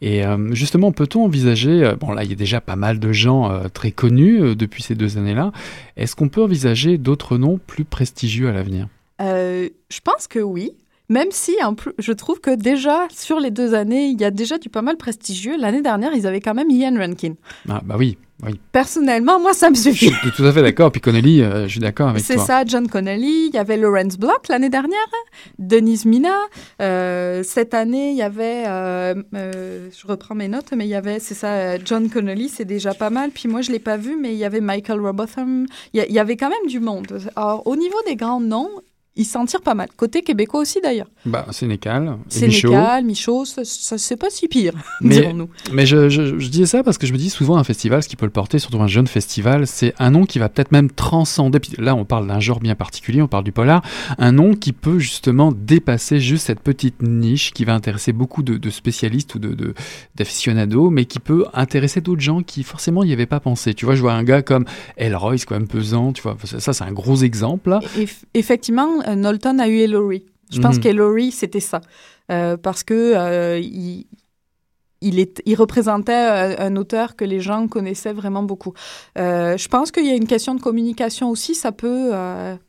Et 0.00 0.24
euh, 0.24 0.54
justement, 0.54 0.92
peut-on 0.92 1.24
envisager, 1.24 1.92
bon 2.00 2.12
là 2.12 2.24
il 2.24 2.30
y 2.30 2.32
a 2.32 2.36
déjà 2.36 2.62
pas 2.62 2.76
mal 2.76 2.98
de 2.98 3.12
gens 3.12 3.68
très 3.74 3.90
connus 3.90 4.56
depuis 4.56 4.82
ces 4.82 4.94
deux 4.94 5.18
années-là, 5.18 5.52
est-ce 5.98 6.16
qu'on 6.16 6.30
peut 6.30 6.42
envisager 6.42 6.96
d'autres 6.96 7.36
noms 7.36 7.60
plus 7.66 7.84
prestigieux 7.84 8.48
à 8.48 8.52
l'avenir? 8.52 8.88
Je 9.20 10.00
pense 10.02 10.26
que 10.26 10.38
oui. 10.38 10.72
Même 11.10 11.28
si 11.30 11.56
en 11.62 11.74
plus, 11.74 11.92
je 11.98 12.12
trouve 12.12 12.40
que 12.40 12.54
déjà 12.54 13.08
sur 13.10 13.40
les 13.40 13.50
deux 13.50 13.74
années, 13.74 14.08
il 14.08 14.20
y 14.20 14.24
a 14.24 14.30
déjà 14.30 14.58
du 14.58 14.68
pas 14.68 14.82
mal 14.82 14.96
prestigieux. 14.96 15.58
L'année 15.58 15.80
dernière, 15.82 16.12
ils 16.14 16.26
avaient 16.26 16.40
quand 16.40 16.54
même 16.54 16.70
Ian 16.70 16.94
Rankin. 16.98 17.34
Ah 17.68 17.80
bah 17.84 17.96
oui, 17.98 18.18
Personnellement, 18.70 19.40
moi, 19.40 19.52
ça 19.52 19.68
me 19.68 19.74
suffit. 19.74 20.10
Je 20.10 20.14
suis 20.14 20.30
tout 20.30 20.44
à 20.44 20.52
fait 20.52 20.62
d'accord. 20.62 20.92
Puis 20.92 21.00
Connelly, 21.00 21.42
euh, 21.42 21.64
je 21.64 21.72
suis 21.72 21.80
d'accord 21.80 22.10
avec 22.10 22.24
toi. 22.24 22.36
C'est 22.36 22.40
ça, 22.40 22.64
John 22.64 22.86
Connelly. 22.86 23.48
Il 23.48 23.54
y 23.54 23.58
avait 23.58 23.76
Lawrence 23.76 24.16
Block 24.16 24.46
l'année 24.48 24.68
dernière, 24.68 24.98
Denise 25.58 26.04
Mina. 26.04 26.36
Euh, 26.80 27.42
cette 27.42 27.74
année, 27.74 28.10
il 28.10 28.16
y 28.16 28.22
avait, 28.22 28.64
euh, 28.66 29.14
je 29.34 30.06
reprends 30.06 30.36
mes 30.36 30.48
notes, 30.48 30.72
mais 30.76 30.86
il 30.86 30.90
y 30.90 30.94
avait, 30.94 31.18
c'est 31.18 31.34
ça, 31.34 31.78
John 31.84 32.08
Connelly, 32.08 32.48
c'est 32.48 32.64
déjà 32.64 32.94
pas 32.94 33.10
mal. 33.10 33.30
Puis 33.30 33.48
moi, 33.48 33.60
je 33.60 33.72
l'ai 33.72 33.80
pas 33.80 33.96
vu, 33.96 34.16
mais 34.16 34.32
il 34.32 34.38
y 34.38 34.44
avait 34.44 34.60
Michael 34.60 35.00
Robotham. 35.00 35.66
Il 35.92 36.04
y, 36.08 36.12
y 36.12 36.18
avait 36.20 36.36
quand 36.36 36.50
même 36.50 36.68
du 36.68 36.78
monde. 36.78 37.18
Alors, 37.34 37.66
au 37.66 37.74
niveau 37.74 37.98
des 38.06 38.14
grands 38.14 38.40
noms, 38.40 38.70
ils 39.18 39.24
s'en 39.24 39.44
tirent 39.44 39.60
pas 39.60 39.74
mal. 39.74 39.88
Côté 39.96 40.22
québécois 40.22 40.60
aussi, 40.60 40.80
d'ailleurs. 40.80 41.08
Bah, 41.26 41.46
Sénécal. 41.50 42.16
Sénécal, 42.28 43.04
Michaud, 43.04 43.44
ça, 43.44 43.62
c'est 43.64 44.16
pas 44.16 44.30
si 44.30 44.46
pire, 44.46 44.74
dirons-nous. 45.00 45.48
Mais 45.72 45.86
je, 45.86 46.08
je, 46.08 46.48
disais 46.48 46.66
ça 46.66 46.84
parce 46.84 46.98
que 46.98 47.06
je 47.06 47.12
me 47.12 47.18
dis 47.18 47.28
souvent 47.28 47.56
un 47.56 47.64
festival, 47.64 48.02
ce 48.02 48.08
qui 48.08 48.14
peut 48.14 48.26
le 48.26 48.32
porter, 48.32 48.60
surtout 48.60 48.80
un 48.80 48.86
jeune 48.86 49.08
festival, 49.08 49.66
c'est 49.66 49.92
un 49.98 50.10
nom 50.10 50.24
qui 50.24 50.38
va 50.38 50.48
peut-être 50.48 50.70
même 50.70 50.90
transcender. 50.90 51.58
là, 51.78 51.96
on 51.96 52.04
parle 52.04 52.28
d'un 52.28 52.38
genre 52.38 52.60
bien 52.60 52.76
particulier, 52.76 53.20
on 53.20 53.26
parle 53.26 53.44
du 53.44 53.52
polar. 53.52 53.82
Un 54.18 54.30
nom 54.30 54.54
qui 54.54 54.72
peut 54.72 55.00
justement 55.00 55.50
dépasser 55.52 56.20
juste 56.20 56.46
cette 56.46 56.60
petite 56.60 57.02
niche 57.02 57.52
qui 57.52 57.64
va 57.64 57.74
intéresser 57.74 58.12
beaucoup 58.12 58.44
de, 58.44 58.70
spécialistes 58.70 59.34
ou 59.34 59.40
de, 59.40 59.74
d'aficionados, 60.14 60.90
mais 60.90 61.06
qui 61.06 61.18
peut 61.18 61.44
intéresser 61.54 62.00
d'autres 62.00 62.22
gens 62.22 62.42
qui 62.42 62.62
forcément 62.62 63.04
n'y 63.04 63.12
avaient 63.12 63.26
pas 63.26 63.40
pensé. 63.40 63.74
Tu 63.74 63.84
vois, 63.84 63.96
je 63.96 64.00
vois 64.00 64.12
un 64.12 64.22
gars 64.22 64.42
comme 64.42 64.64
Elroy, 64.96 65.38
c'est 65.38 65.46
quand 65.46 65.56
même 65.56 65.66
pesant, 65.66 66.12
tu 66.12 66.22
vois. 66.22 66.36
Ça, 66.44 66.72
c'est 66.72 66.84
un 66.84 66.92
gros 66.92 67.16
exemple. 67.16 67.76
effectivement, 68.34 69.00
Knowlton 69.14 69.58
a 69.58 69.68
eu 69.68 69.78
Ellory. 69.78 70.24
Je 70.50 70.60
pense 70.60 70.76
mhm. 70.76 70.82
qu'Ellory, 70.82 71.30
c'était 71.30 71.60
ça. 71.60 71.80
Euh, 72.30 72.56
parce 72.56 72.82
que 72.82 72.94
euh, 72.94 73.58
il, 73.58 74.06
il, 75.00 75.54
représentait 75.54 76.12
un 76.58 76.76
auteur 76.76 77.16
que 77.16 77.24
les 77.24 77.40
gens 77.40 77.68
connaissaient 77.68 78.12
vraiment 78.12 78.42
beaucoup. 78.42 78.74
je 79.16 79.68
pense 79.68 79.90
qu'il 79.90 80.06
y 80.06 80.10
a 80.10 80.14
une 80.14 80.26
question 80.26 80.54
de 80.54 80.60
communication 80.60 81.30
aussi. 81.30 81.54
Ça 81.54 81.72
peut, 81.72 82.10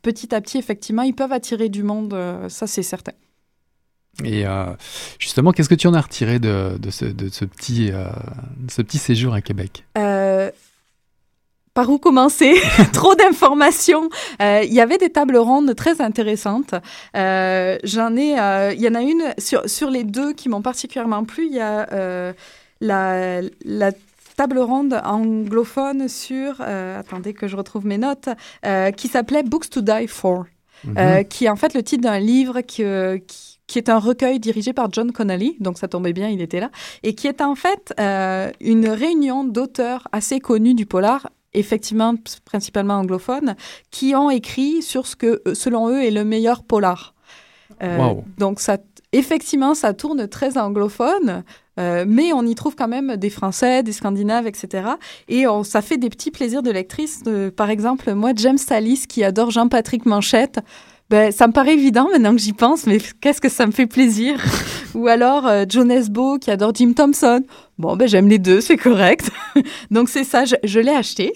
petit 0.02 0.34
à 0.34 0.40
petit, 0.40 0.58
effectivement, 0.58 1.02
ils 1.02 1.14
peuvent 1.14 1.32
attirer 1.32 1.68
du 1.68 1.82
monde. 1.82 2.16
ça, 2.48 2.66
c'est 2.66 2.82
certain. 2.82 3.12
Et 4.24 4.44
justement, 5.18 5.52
qu'est-ce 5.52 5.68
que 5.68 5.74
tu 5.74 5.88
en 5.88 5.94
as 5.94 6.00
retiré 6.00 6.38
de, 6.38 6.78
ce, 6.90 7.04
de 7.04 7.28
ce, 7.28 7.44
petit, 7.44 7.90
ce 8.68 8.82
petit 8.82 8.98
séjour 8.98 9.34
à 9.34 9.40
Québec? 9.40 9.84
Par 11.74 11.88
où 11.88 11.98
commencer? 11.98 12.54
Trop 12.92 13.14
d'informations. 13.14 14.08
Euh, 14.42 14.62
il 14.64 14.72
y 14.72 14.80
avait 14.80 14.98
des 14.98 15.10
tables 15.10 15.36
rondes 15.36 15.74
très 15.74 16.00
intéressantes. 16.00 16.74
Euh, 17.16 17.78
j'en 17.84 18.16
ai, 18.16 18.38
euh, 18.38 18.72
il 18.74 18.80
y 18.80 18.88
en 18.88 18.94
a 18.94 19.02
une 19.02 19.34
sur, 19.38 19.68
sur 19.68 19.90
les 19.90 20.04
deux 20.04 20.32
qui 20.32 20.48
m'ont 20.48 20.62
particulièrement 20.62 21.24
plu. 21.24 21.46
Il 21.46 21.54
y 21.54 21.60
a 21.60 22.34
la, 22.80 23.40
la 23.64 23.92
table 24.36 24.58
ronde 24.58 25.00
anglophone 25.04 26.08
sur, 26.08 26.60
attendez 26.60 27.34
que 27.34 27.46
je 27.46 27.56
retrouve 27.56 27.86
mes 27.86 27.98
notes, 27.98 28.30
qui 28.96 29.08
s'appelait 29.08 29.42
Books 29.42 29.68
to 29.68 29.82
Die 29.82 30.06
For, 30.08 30.46
mhm. 30.84 31.24
qui 31.28 31.44
est 31.44 31.50
en 31.50 31.56
fait 31.56 31.74
le 31.74 31.82
titre 31.82 32.02
d'un 32.02 32.18
livre 32.18 32.62
qui, 32.62 32.82
qui 33.66 33.78
est 33.78 33.90
un 33.90 33.98
recueil 33.98 34.40
dirigé 34.40 34.72
par 34.72 34.90
John 34.90 35.12
Connolly, 35.12 35.56
donc 35.60 35.76
ça 35.76 35.88
tombait 35.88 36.14
bien, 36.14 36.28
il 36.28 36.40
était 36.40 36.60
là, 36.60 36.70
et 37.02 37.14
qui 37.14 37.26
est 37.26 37.42
en 37.42 37.54
fait 37.54 37.92
une 37.98 38.88
réunion 38.88 39.44
d'auteurs 39.44 40.08
assez 40.12 40.40
connus 40.40 40.74
du 40.74 40.86
polar 40.86 41.28
effectivement 41.54 42.14
principalement 42.44 42.94
anglophones, 42.94 43.56
qui 43.90 44.14
ont 44.14 44.30
écrit 44.30 44.82
sur 44.82 45.06
ce 45.06 45.16
que, 45.16 45.42
euh, 45.46 45.54
selon 45.54 45.88
eux, 45.88 46.02
est 46.02 46.10
le 46.10 46.24
meilleur 46.24 46.62
polar. 46.62 47.14
Euh, 47.82 48.14
donc, 48.38 48.60
ça, 48.60 48.78
effectivement, 49.12 49.74
ça 49.74 49.94
tourne 49.94 50.28
très 50.28 50.58
anglophone, 50.58 51.44
euh, 51.78 52.04
mais 52.06 52.32
on 52.32 52.44
y 52.44 52.54
trouve 52.54 52.76
quand 52.76 52.88
même 52.88 53.16
des 53.16 53.30
Français, 53.30 53.82
des 53.82 53.92
Scandinaves, 53.92 54.46
etc. 54.46 54.90
Et 55.28 55.46
on, 55.46 55.64
ça 55.64 55.80
fait 55.80 55.96
des 55.96 56.10
petits 56.10 56.30
plaisirs 56.30 56.62
de 56.62 56.70
lectrice. 56.70 57.22
par 57.56 57.70
exemple, 57.70 58.12
moi, 58.14 58.32
James 58.36 58.58
Salis, 58.58 59.06
qui 59.08 59.24
adore 59.24 59.50
Jean-Patrick 59.50 60.04
Manchette, 60.04 60.60
ben, 61.10 61.32
ça 61.32 61.48
me 61.48 61.52
paraît 61.52 61.74
évident 61.74 62.08
maintenant 62.12 62.30
que 62.30 62.40
j'y 62.40 62.52
pense, 62.52 62.86
mais 62.86 62.98
qu'est-ce 63.20 63.40
que 63.40 63.48
ça 63.48 63.66
me 63.66 63.72
fait 63.72 63.88
plaisir? 63.88 64.40
Ou 64.94 65.08
alors 65.08 65.44
euh, 65.46 65.64
John 65.68 65.90
Esbo 65.90 66.38
qui 66.38 66.52
adore 66.52 66.72
Jim 66.72 66.92
Thompson. 66.94 67.42
Bon, 67.80 67.96
ben 67.96 68.06
j'aime 68.06 68.28
les 68.28 68.38
deux, 68.38 68.60
c'est 68.60 68.76
correct. 68.76 69.30
Donc 69.90 70.10
c'est 70.10 70.24
ça, 70.24 70.44
je, 70.44 70.78
l'ai 70.80 70.92
acheté. 70.92 71.32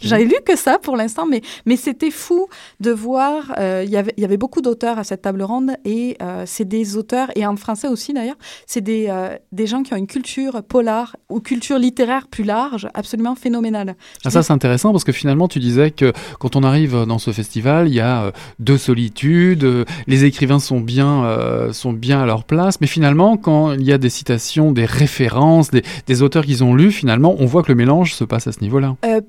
J'avais 0.00 0.24
lu 0.24 0.34
que 0.44 0.54
ça 0.54 0.78
pour 0.78 0.98
l'instant, 0.98 1.24
mais, 1.24 1.40
mais 1.64 1.76
c'était 1.76 2.10
fou 2.10 2.46
de 2.80 2.90
voir. 2.90 3.54
Euh, 3.58 3.86
y 3.86 3.96
Il 4.18 4.20
y 4.20 4.24
avait 4.26 4.36
beaucoup 4.36 4.60
d'auteurs 4.60 4.98
à 4.98 5.04
cette 5.04 5.22
table 5.22 5.42
ronde 5.42 5.70
et 5.86 6.18
euh, 6.20 6.42
c'est 6.44 6.66
des 6.66 6.98
auteurs, 6.98 7.30
et 7.36 7.46
en 7.46 7.56
français 7.56 7.88
aussi 7.88 8.12
d'ailleurs, 8.12 8.36
c'est 8.66 8.82
des, 8.82 9.06
euh, 9.08 9.34
des 9.50 9.66
gens 9.66 9.82
qui 9.82 9.94
ont 9.94 9.96
une 9.96 10.06
culture 10.06 10.62
polar 10.62 11.16
ou 11.30 11.40
culture 11.40 11.78
littéraire 11.78 12.28
plus 12.28 12.44
large, 12.44 12.86
absolument 12.92 13.34
phénoménale. 13.34 13.96
Ah, 14.26 14.30
ça 14.30 14.42
c'est 14.42 14.52
intéressant 14.52 14.92
parce 14.92 15.04
que 15.04 15.12
finalement 15.12 15.48
tu 15.48 15.58
disais 15.58 15.90
que 15.90 16.12
quand 16.38 16.54
on 16.54 16.64
arrive 16.64 17.06
dans 17.06 17.18
ce 17.18 17.30
festival, 17.32 17.88
il 17.88 17.94
y 17.94 18.00
a 18.00 18.32
deux 18.58 18.76
solitudes, 18.76 19.66
les 20.06 20.24
écrivains 20.24 20.58
sont 20.58 20.80
bien, 20.80 21.70
sont 21.72 21.94
bien 21.94 22.20
à 22.20 22.26
leur 22.26 22.44
place, 22.44 22.78
mais 22.82 22.86
finalement 22.86 23.38
quand 23.38 23.72
il 23.72 23.84
y 23.84 23.92
a 23.92 23.98
des 23.98 24.10
citations, 24.10 24.70
des 24.72 24.84
références, 24.84 25.70
des, 25.70 25.77
auteurs 26.22 26.44
qu'ils 26.44 26.64
ont 26.64 26.74
lus, 26.74 26.92
finalement, 26.92 27.36
on 27.38 27.46
voit 27.46 27.62
que 27.62 27.68
le 27.68 27.76
mélange 27.76 28.14
se 28.14 28.24
passe 28.24 28.46
à 28.46 28.52
ce 28.52 28.60
niveau-là. 28.60 28.96
Euh, 29.04 29.20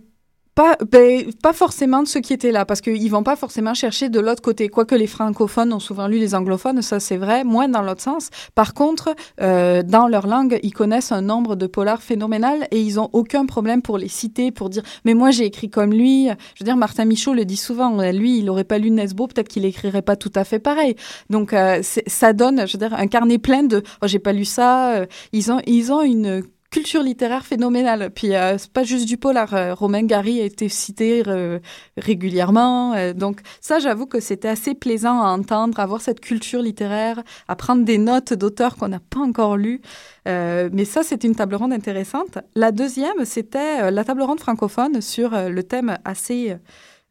pas, 0.56 0.78
ben, 0.92 1.32
pas 1.42 1.54
forcément 1.54 2.04
de 2.04 2.08
ceux 2.08 2.20
qui 2.20 2.34
étaient 2.34 2.52
là, 2.52 2.66
parce 2.66 2.82
qu'ils 2.82 3.10
vont 3.10 3.24
pas 3.24 3.36
forcément 3.36 3.74
chercher 3.74 4.10
de 4.10 4.20
l'autre 4.20 4.42
côté. 4.42 4.68
Quoique 4.68 4.96
les 4.96 5.08
francophones 5.08 5.72
ont 5.74 5.80
souvent 5.80 6.08
lu 6.08 6.20
les 6.20 6.36
anglophones, 6.36 6.82
ça 6.82 7.00
c'est 7.00 7.18
vrai, 7.18 7.44
moins 7.44 7.70
dans 7.70 7.82
l'autre 7.82 8.02
sens. 8.02 8.30
Par 8.56 8.74
contre, 8.74 9.16
euh, 9.42 9.84
dans 9.84 10.08
leur 10.08 10.28
langue, 10.28 10.60
ils 10.64 10.74
connaissent 10.74 11.12
un 11.12 11.22
nombre 11.22 11.56
de 11.56 11.68
polars 11.68 12.02
phénoménal 12.02 12.68
et 12.72 12.82
ils 12.82 13.00
ont 13.00 13.10
aucun 13.14 13.46
problème 13.46 13.82
pour 13.82 13.98
les 13.98 14.08
citer, 14.08 14.52
pour 14.52 14.70
dire 14.70 14.84
«mais 15.06 15.14
moi 15.14 15.32
j'ai 15.32 15.46
écrit 15.46 15.70
comme 15.70 15.94
lui». 15.94 16.28
Je 16.56 16.64
veux 16.64 16.66
dire, 16.66 16.78
Martin 16.78 17.06
Michaud 17.06 17.34
le 17.34 17.46
dit 17.46 17.58
souvent, 17.58 17.96
lui, 18.12 18.40
il 18.40 18.46
n'aurait 18.46 18.64
pas 18.64 18.78
lu 18.78 18.92
Nesbo, 18.92 19.28
peut-être 19.28 19.48
qu'il 19.48 19.66
écrirait 19.66 20.02
pas 20.02 20.16
tout 20.16 20.32
à 20.36 20.44
fait 20.44 20.60
pareil. 20.60 20.96
Donc 21.30 21.54
euh, 21.54 21.82
ça 21.82 22.34
donne, 22.34 22.68
je 22.68 22.74
veux 22.74 22.80
dire, 22.80 22.94
un 22.94 23.08
carnet 23.08 23.38
plein 23.38 23.64
de 23.64 23.84
oh, 24.02 24.08
«j'ai 24.08 24.20
pas 24.20 24.34
lu 24.34 24.46
ça 24.46 25.06
Ils 25.32 25.52
ont, 25.52 25.62
ils 25.66 25.92
ont 25.94 26.02
une 26.02 26.44
culture 26.70 27.02
littéraire 27.02 27.46
phénoménale. 27.46 28.12
Puis 28.12 28.36
euh, 28.36 28.58
c'est 28.58 28.72
pas 28.72 28.84
juste 28.84 29.08
du 29.08 29.18
polar. 29.18 29.54
Euh, 29.54 29.74
Romain 29.74 30.04
Gary 30.04 30.40
a 30.42 30.46
été 30.46 30.70
cité 30.70 31.24
euh, 31.28 31.60
régulièrement. 31.98 33.14
donc 33.14 33.42
ça, 33.62 33.80
j'avoue 33.80 34.06
que 34.06 34.20
c'était 34.20 34.48
assez 34.48 34.76
plaisant 34.76 35.22
à 35.22 35.30
entendre, 35.30 35.80
avoir 35.80 36.02
cette 36.02 36.20
culture 36.20 36.62
littéraire, 36.62 37.22
à 37.48 37.56
prendre 37.56 37.84
des 37.84 37.98
notes 37.98 38.34
d'auteurs 38.34 38.76
qu'on 38.76 38.90
n'a 38.90 39.00
pas 39.00 39.20
encore 39.20 39.58
lus. 39.58 39.82
mais 40.26 40.86
ça, 40.86 41.04
c'est 41.04 41.24
une 41.24 41.36
table 41.36 41.56
ronde 41.56 41.74
intéressante. 41.74 42.38
La 42.56 42.72
deuxième, 42.72 43.26
c'était 43.26 43.92
la 43.92 44.04
table 44.04 44.22
ronde 44.22 44.40
francophone 44.40 45.02
sur 45.02 45.32
le 45.32 45.64
thème 45.64 45.98
assez 46.06 46.56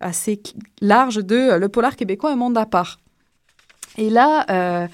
assez 0.00 0.40
large 0.80 1.16
de 1.16 1.56
le 1.56 1.68
polar 1.68 1.96
québécois, 1.96 2.30
un 2.30 2.36
monde 2.36 2.56
à 2.56 2.66
part. 2.66 3.00
Et 3.96 4.10
là, 4.10 4.88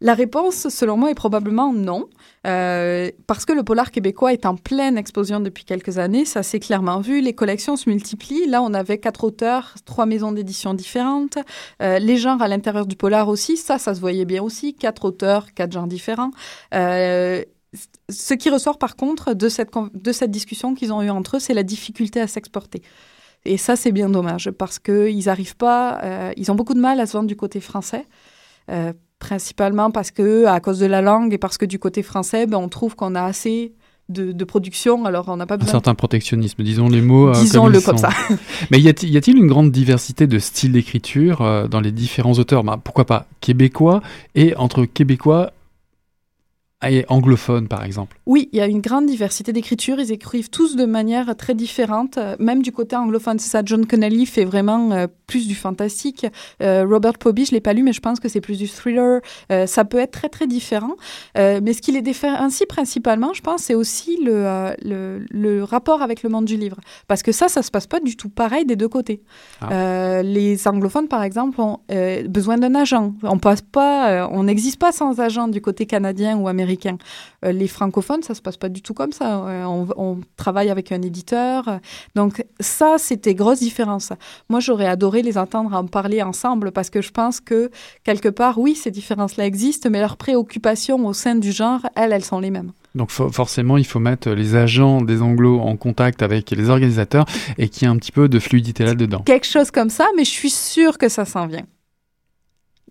la 0.00 0.14
réponse, 0.14 0.68
selon 0.68 0.96
moi, 0.96 1.10
est 1.10 1.14
probablement 1.14 1.72
non. 1.72 2.08
Euh, 2.46 3.10
parce 3.26 3.44
que 3.44 3.52
le 3.52 3.62
polar 3.62 3.90
québécois 3.90 4.32
est 4.32 4.46
en 4.46 4.56
pleine 4.56 4.96
explosion 4.96 5.40
depuis 5.40 5.64
quelques 5.64 5.98
années, 5.98 6.24
ça 6.24 6.42
s'est 6.42 6.60
clairement 6.60 7.00
vu. 7.00 7.20
Les 7.20 7.34
collections 7.34 7.76
se 7.76 7.88
multiplient. 7.88 8.46
Là, 8.46 8.62
on 8.62 8.72
avait 8.72 8.98
quatre 8.98 9.24
auteurs, 9.24 9.74
trois 9.84 10.06
maisons 10.06 10.32
d'édition 10.32 10.72
différentes. 10.72 11.38
Euh, 11.82 11.98
les 11.98 12.16
genres 12.16 12.40
à 12.40 12.48
l'intérieur 12.48 12.86
du 12.86 12.96
polar 12.96 13.28
aussi, 13.28 13.56
ça, 13.56 13.78
ça 13.78 13.94
se 13.94 14.00
voyait 14.00 14.24
bien 14.24 14.42
aussi. 14.42 14.74
Quatre 14.74 15.04
auteurs, 15.04 15.52
quatre 15.52 15.72
genres 15.72 15.86
différents. 15.86 16.30
Euh, 16.74 17.44
ce 18.08 18.34
qui 18.34 18.50
ressort 18.50 18.78
par 18.78 18.96
contre 18.96 19.34
de 19.34 19.48
cette, 19.48 19.70
de 19.94 20.12
cette 20.12 20.30
discussion 20.30 20.74
qu'ils 20.74 20.92
ont 20.92 21.02
eue 21.02 21.10
entre 21.10 21.36
eux, 21.36 21.40
c'est 21.40 21.54
la 21.54 21.62
difficulté 21.62 22.20
à 22.20 22.26
s'exporter. 22.26 22.82
Et 23.44 23.58
ça, 23.58 23.76
c'est 23.76 23.92
bien 23.92 24.08
dommage 24.08 24.50
parce 24.50 24.78
qu'ils 24.78 25.24
n'arrivent 25.26 25.56
pas, 25.56 26.32
ils 26.36 26.50
ont 26.50 26.54
beaucoup 26.54 26.74
de 26.74 26.80
mal 26.80 27.00
à 27.00 27.06
se 27.06 27.12
vendre 27.12 27.28
du 27.28 27.36
côté 27.36 27.60
français. 27.60 28.04
Euh, 29.22 29.26
principalement 29.26 29.90
parce 29.90 30.10
que 30.10 30.46
à 30.46 30.60
cause 30.60 30.78
de 30.78 30.86
la 30.86 31.02
langue 31.02 31.32
et 31.34 31.38
parce 31.38 31.58
que 31.58 31.66
du 31.66 31.78
côté 31.78 32.02
français, 32.02 32.46
ben, 32.46 32.58
on 32.58 32.68
trouve 32.68 32.96
qu'on 32.96 33.14
a 33.14 33.22
assez 33.22 33.72
de, 34.08 34.44
production, 34.44 35.04
alors 35.04 35.26
on 35.28 35.36
n'a 35.36 35.46
pas 35.46 35.56
besoin... 35.56 35.70
Un 35.70 35.72
certain 35.74 35.94
protectionnisme, 35.94 36.64
disons 36.64 36.88
les 36.88 37.00
mots 37.00 37.28
euh, 37.28 37.32
Disons-le 37.32 37.80
comme, 37.80 37.96
ça. 37.96 38.10
Mais 38.72 38.80
y 38.80 38.88
a-t-il 38.88 39.38
une 39.38 39.46
grande 39.46 39.70
diversité 39.70 40.26
de 40.26 40.40
styles 40.40 40.72
d'écriture 40.72 41.68
dans 41.68 41.80
les 41.80 41.92
différents 41.92 42.32
auteurs? 42.32 42.64
Bah, 42.64 42.80
Pourquoi 42.82 43.04
pas 43.04 43.26
québécois 43.40 44.02
et 44.34 44.56
entre 44.56 44.84
québécois 44.84 45.52
et 46.88 47.04
anglophone, 47.08 47.68
par 47.68 47.84
exemple? 47.84 48.18
Oui, 48.26 48.48
il 48.52 48.58
y 48.58 48.60
a 48.60 48.66
une 48.66 48.80
grande 48.80 49.06
diversité 49.06 49.52
d'écriture. 49.52 50.00
Ils 50.00 50.12
écrivent 50.12 50.50
tous 50.50 50.76
de 50.76 50.86
manière 50.86 51.36
très 51.36 51.54
différente, 51.54 52.18
euh, 52.18 52.36
même 52.38 52.62
du 52.62 52.72
côté 52.72 52.96
anglophone. 52.96 53.38
C'est 53.38 53.50
ça, 53.50 53.62
John 53.64 53.86
Connelly 53.86 54.26
fait 54.26 54.44
vraiment 54.44 54.90
euh, 54.92 55.06
plus 55.30 55.46
du 55.46 55.54
fantastique. 55.54 56.26
Euh, 56.62 56.84
Robert 56.88 57.18
Poby, 57.18 57.44
je 57.44 57.52
ne 57.52 57.56
l'ai 57.56 57.60
pas 57.60 57.72
lu, 57.72 57.82
mais 57.82 57.92
je 57.92 58.00
pense 58.00 58.20
que 58.20 58.28
c'est 58.28 58.40
plus 58.40 58.58
du 58.58 58.68
thriller. 58.68 59.20
ça 59.66 59.84
peut 59.84 59.98
être 59.98 60.10
très, 60.10 60.28
très 60.28 60.46
différent. 60.46 60.96
mais 61.36 61.72
ce 61.72 61.80
qui 61.80 61.92
les 61.92 62.02
différencie 62.02 62.66
principalement, 62.68 63.32
je 63.32 63.42
pense, 63.42 63.62
c'est 63.62 63.74
aussi 63.74 64.18
le, 64.22 64.74
le, 64.82 65.24
le, 65.30 65.64
rapport 65.64 66.02
avec 66.02 66.22
le 66.22 66.28
monde 66.28 66.44
du 66.44 66.56
livre. 66.56 66.78
Parce 67.08 67.22
que 67.22 67.32
ça, 67.32 67.48
ça 67.48 67.60
ne 67.60 67.64
se 67.64 67.70
passe 67.70 67.86
pas 67.86 68.00
du 68.00 68.16
tout 68.16 68.28
pareil 68.28 68.64
des 68.64 68.76
deux 68.76 68.88
côtés. 68.88 69.22
Ah. 69.60 70.22
les 70.22 70.66
anglophones, 70.66 71.08
par 71.08 71.22
exemple, 71.22 71.60
ont 71.60 71.78
besoin 72.28 72.58
d'un 72.58 72.74
agent. 72.74 73.14
On 73.22 73.38
passe 73.38 73.62
pas, 73.62 74.28
on 74.32 74.44
n'existe 74.44 74.78
pas 74.78 74.92
sans 74.92 75.20
agent 75.20 75.48
du 75.48 75.60
côté 75.60 75.86
canadien 75.86 76.36
ou 76.36 76.48
américain 76.48 76.98
euh, 77.44 77.52
les 77.52 77.68
francophones, 77.68 78.22
ça 78.22 78.34
se 78.34 78.42
passe 78.42 78.56
pas 78.56 78.68
du 78.68 78.82
tout 78.82 78.94
comme 78.94 79.12
ça. 79.12 79.46
Euh, 79.46 79.64
on, 79.64 80.20
travaille 80.36 80.70
avec 80.70 80.92
un 80.92 81.02
éditeur. 81.02 81.80
Donc 82.14 82.44
ça, 82.60 82.96
c'était 82.98 83.34
grosse 83.34 83.60
différence. 83.60 84.12
Moi, 84.48 84.60
j'aurais 84.60 84.86
adoré 84.86 85.19
les 85.22 85.38
entendre 85.38 85.74
en 85.74 85.86
parler 85.86 86.22
ensemble 86.22 86.72
parce 86.72 86.90
que 86.90 87.02
je 87.02 87.10
pense 87.10 87.40
que 87.40 87.70
quelque 88.04 88.28
part, 88.28 88.58
oui, 88.58 88.74
ces 88.74 88.90
différences-là 88.90 89.46
existent, 89.46 89.88
mais 89.90 90.00
leurs 90.00 90.16
préoccupations 90.16 91.06
au 91.06 91.12
sein 91.12 91.34
du 91.34 91.52
genre, 91.52 91.80
elles, 91.96 92.12
elles 92.12 92.24
sont 92.24 92.40
les 92.40 92.50
mêmes. 92.50 92.72
Donc 92.94 93.10
forcément, 93.10 93.76
il 93.76 93.86
faut 93.86 94.00
mettre 94.00 94.30
les 94.30 94.56
agents 94.56 95.00
des 95.00 95.22
Anglos 95.22 95.60
en 95.60 95.76
contact 95.76 96.22
avec 96.22 96.50
les 96.50 96.70
organisateurs 96.70 97.24
et 97.56 97.68
qu'il 97.68 97.86
y 97.86 97.90
ait 97.90 97.94
un 97.94 97.96
petit 97.96 98.12
peu 98.12 98.28
de 98.28 98.38
fluidité 98.38 98.84
là-dedans. 98.84 99.22
Quelque 99.24 99.46
chose 99.46 99.70
comme 99.70 99.90
ça, 99.90 100.08
mais 100.16 100.24
je 100.24 100.30
suis 100.30 100.50
sûre 100.50 100.98
que 100.98 101.08
ça 101.08 101.24
s'en 101.24 101.46
vient. 101.46 101.66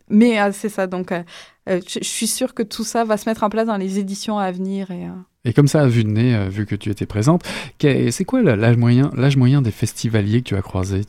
Mais 0.09 0.41
euh, 0.41 0.51
c'est 0.53 0.69
ça, 0.69 0.87
donc 0.87 1.11
euh, 1.11 1.21
euh, 1.69 1.79
je, 1.87 1.99
suis 2.03 2.27
sûre 2.27 2.53
que 2.53 2.63
tout 2.63 2.83
ça 2.83 3.03
va 3.03 3.17
se 3.17 3.29
mettre 3.29 3.43
en 3.43 3.49
place 3.49 3.67
dans 3.67 3.77
les 3.77 3.99
éditions 3.99 4.39
à 4.39 4.51
venir. 4.51 4.89
Et, 4.89 5.07
et 5.45 5.53
comme 5.53 5.67
ça, 5.67 5.81
à 5.81 5.87
vue 5.87 6.03
de 6.03 6.09
nez, 6.09 6.47
vu 6.49 6.65
que 6.65 6.75
tu 6.75 6.89
étais 6.89 7.05
présente, 7.05 7.43
c'est 7.79 8.25
quoi 8.25 8.41
l'âge 8.41 8.77
moyen, 8.77 9.11
l'âge 9.15 9.37
moyen 9.37 9.61
des 9.61 9.71
festivaliers 9.71 10.41
que 10.41 10.49
tu 10.49 10.55
as 10.55 10.61
croisés 10.61 11.05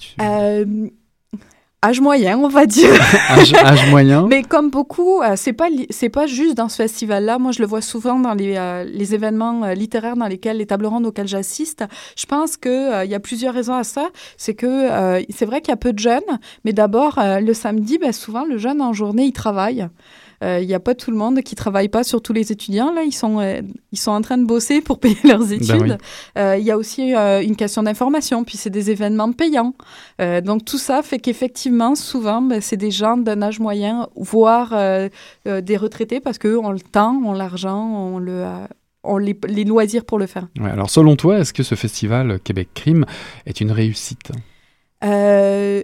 âge 1.82 2.00
moyen, 2.00 2.38
on 2.38 2.48
va 2.48 2.66
dire. 2.66 2.90
âge, 3.30 3.90
moyen. 3.90 4.26
Mais 4.28 4.42
comme 4.42 4.70
beaucoup, 4.70 5.22
euh, 5.22 5.34
c'est 5.36 5.52
pas 5.52 5.68
c'est 5.88 6.08
pas 6.08 6.26
juste 6.26 6.56
dans 6.56 6.68
ce 6.68 6.76
festival-là. 6.76 7.38
Moi, 7.38 7.52
je 7.52 7.60
le 7.60 7.66
vois 7.66 7.80
souvent 7.80 8.18
dans 8.18 8.34
les, 8.34 8.56
euh, 8.56 8.84
les 8.84 9.14
événements 9.14 9.64
euh, 9.64 9.74
littéraires 9.74 10.16
dans 10.16 10.26
lesquels 10.26 10.58
les 10.58 10.66
tables 10.66 10.86
rondes 10.86 11.06
auxquelles 11.06 11.28
j'assiste. 11.28 11.84
Je 12.16 12.26
pense 12.26 12.56
que 12.56 13.04
il 13.04 13.10
y 13.10 13.14
a 13.14 13.20
plusieurs 13.20 13.54
raisons 13.54 13.74
à 13.74 13.84
ça. 13.84 14.08
C'est 14.36 14.54
que 14.54 14.88
c'est 15.30 15.46
vrai 15.46 15.60
qu'il 15.60 15.70
y 15.70 15.72
a 15.72 15.76
peu 15.76 15.92
de 15.92 15.98
jeunes, 15.98 16.20
mais 16.64 16.72
d'abord 16.72 17.18
le 17.18 17.52
samedi, 17.54 17.98
ben, 17.98 18.12
souvent 18.12 18.44
le 18.44 18.58
jeune 18.58 18.82
en 18.82 18.92
journée, 18.92 19.24
il 19.24 19.32
travaille. 19.32 19.88
Il 20.42 20.46
euh, 20.46 20.64
n'y 20.64 20.72
a 20.72 20.80
pas 20.80 20.94
tout 20.94 21.10
le 21.10 21.18
monde 21.18 21.42
qui 21.42 21.54
travaille 21.54 21.88
pas, 21.88 22.02
surtout 22.02 22.32
les 22.32 22.50
étudiants. 22.50 22.92
Là, 22.92 23.02
ils 23.02 23.12
sont, 23.12 23.40
euh, 23.40 23.60
ils 23.92 23.98
sont 23.98 24.10
en 24.10 24.22
train 24.22 24.38
de 24.38 24.46
bosser 24.46 24.80
pour 24.80 24.98
payer 25.00 25.18
leurs 25.24 25.40
ben 25.40 25.52
études. 25.52 25.98
Euh, 26.38 26.56
il 26.58 26.64
y 26.64 26.70
a 26.70 26.78
aussi 26.78 27.12
une 27.12 27.56
question 27.56 27.82
d'information, 27.82 28.44
puis 28.44 28.56
c'est 28.56 28.70
des 28.70 28.90
événements 28.90 29.32
payants. 29.32 29.74
donc 30.18 30.64
tout 30.64 30.78
ça 30.78 31.02
fait 31.02 31.18
qu'effectivement, 31.18 31.94
souvent, 31.94 32.40
ben, 32.40 32.60
c'est 32.60 32.76
des 32.76 32.90
gens 32.90 33.16
d'un 33.16 33.42
âge 33.42 33.60
moyen, 33.60 34.08
voire 34.16 34.74
des 35.44 35.76
retraités, 35.76 36.20
parce 36.20 36.38
qu'eux 36.38 36.58
ont 36.58 36.72
le 36.72 36.80
temps, 36.80 37.20
ont 37.24 37.32
l'argent, 37.32 37.82
ont 37.82 38.18
le 38.18 38.46
ont 39.02 39.16
les, 39.16 39.38
les, 39.48 39.64
loisirs 39.64 40.04
pour 40.04 40.18
le 40.18 40.26
faire. 40.26 40.48
alors 40.62 40.90
selon 40.90 41.16
toi, 41.16 41.38
est-ce 41.38 41.54
que 41.54 41.62
ce 41.62 41.74
festival 41.74 42.38
Québec 42.40 42.68
Crime 42.74 43.06
est 43.46 43.62
une 43.62 43.72
réussite? 43.72 44.30
Euh, 45.04 45.82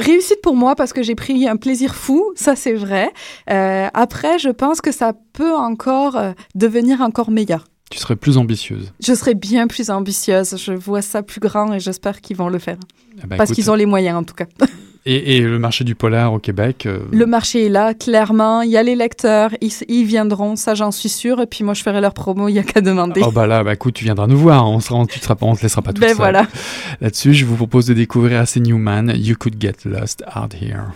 Réussite 0.00 0.40
pour 0.42 0.56
moi 0.56 0.74
parce 0.74 0.92
que 0.92 1.02
j'ai 1.02 1.14
pris 1.14 1.48
un 1.48 1.56
plaisir 1.56 1.94
fou, 1.94 2.32
ça 2.34 2.56
c'est 2.56 2.74
vrai. 2.74 3.10
Euh, 3.50 3.88
après, 3.94 4.38
je 4.38 4.48
pense 4.48 4.80
que 4.80 4.92
ça 4.92 5.12
peut 5.32 5.54
encore 5.54 6.16
euh, 6.16 6.32
devenir 6.54 7.00
encore 7.00 7.30
meilleur. 7.30 7.64
Tu 7.90 7.98
serais 7.98 8.16
plus 8.16 8.36
ambitieuse. 8.36 8.92
Je 9.00 9.14
serais 9.14 9.34
bien 9.34 9.66
plus 9.66 9.90
ambitieuse. 9.90 10.56
Je 10.56 10.72
vois 10.72 11.00
ça 11.00 11.22
plus 11.22 11.40
grand 11.40 11.72
et 11.72 11.80
j'espère 11.80 12.20
qu'ils 12.20 12.36
vont 12.36 12.48
le 12.48 12.58
faire. 12.58 12.76
Eh 13.22 13.26
ben, 13.26 13.36
parce 13.36 13.50
qu'ils 13.52 13.70
ont 13.70 13.74
les 13.74 13.86
moyens 13.86 14.18
en 14.18 14.24
tout 14.24 14.34
cas. 14.34 14.46
Et, 15.06 15.40
le 15.40 15.58
marché 15.58 15.84
du 15.84 15.94
polar 15.94 16.32
au 16.32 16.38
Québec 16.38 16.84
euh, 16.84 16.98
Le 17.12 17.24
marché 17.24 17.66
est 17.66 17.68
là, 17.68 17.94
clairement. 17.94 18.62
Il 18.62 18.70
y 18.70 18.76
a 18.76 18.82
les 18.82 18.94
lecteurs, 18.94 19.50
ils, 19.60 20.04
viendront, 20.04 20.54
ça 20.56 20.74
j'en 20.74 20.90
suis 20.90 21.08
sûre. 21.08 21.40
Et 21.40 21.46
puis 21.46 21.64
moi, 21.64 21.74
je 21.74 21.82
ferai 21.82 22.00
leur 22.00 22.12
promo, 22.12 22.48
il 22.48 22.52
n'y 22.52 22.58
a 22.58 22.62
qu'à 22.62 22.80
demander. 22.80 23.22
Oh 23.24 23.30
bah 23.30 23.46
là, 23.46 23.64
bah 23.64 23.72
écoute, 23.72 23.94
tu 23.94 24.04
viendras 24.04 24.26
nous 24.26 24.38
voir. 24.38 24.68
On 24.68 24.80
pas, 24.80 25.36
on 25.40 25.56
te 25.56 25.62
laissera 25.62 25.82
pas 25.82 25.92
tout 25.92 26.00
ben 26.00 26.14
voilà. 26.14 26.46
Là-dessus, 27.00 27.32
je 27.32 27.46
vous 27.46 27.56
propose 27.56 27.86
de 27.86 27.94
découvrir 27.94 28.40
assez 28.40 28.60
Newman, 28.60 29.12
You 29.16 29.36
Could 29.38 29.56
Get 29.60 29.76
Lost 29.84 30.24
Out 30.36 30.54
Here. 30.54 30.92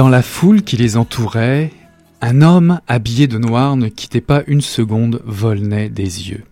Dans 0.00 0.08
la 0.08 0.22
foule 0.22 0.62
qui 0.62 0.78
les 0.78 0.96
entourait, 0.96 1.70
un 2.22 2.40
homme 2.40 2.80
habillé 2.88 3.26
de 3.26 3.36
noir 3.36 3.76
ne 3.76 3.88
quittait 3.88 4.22
pas 4.22 4.42
une 4.46 4.62
seconde 4.62 5.20
Volney 5.26 5.90
des 5.90 6.30
yeux. 6.30 6.44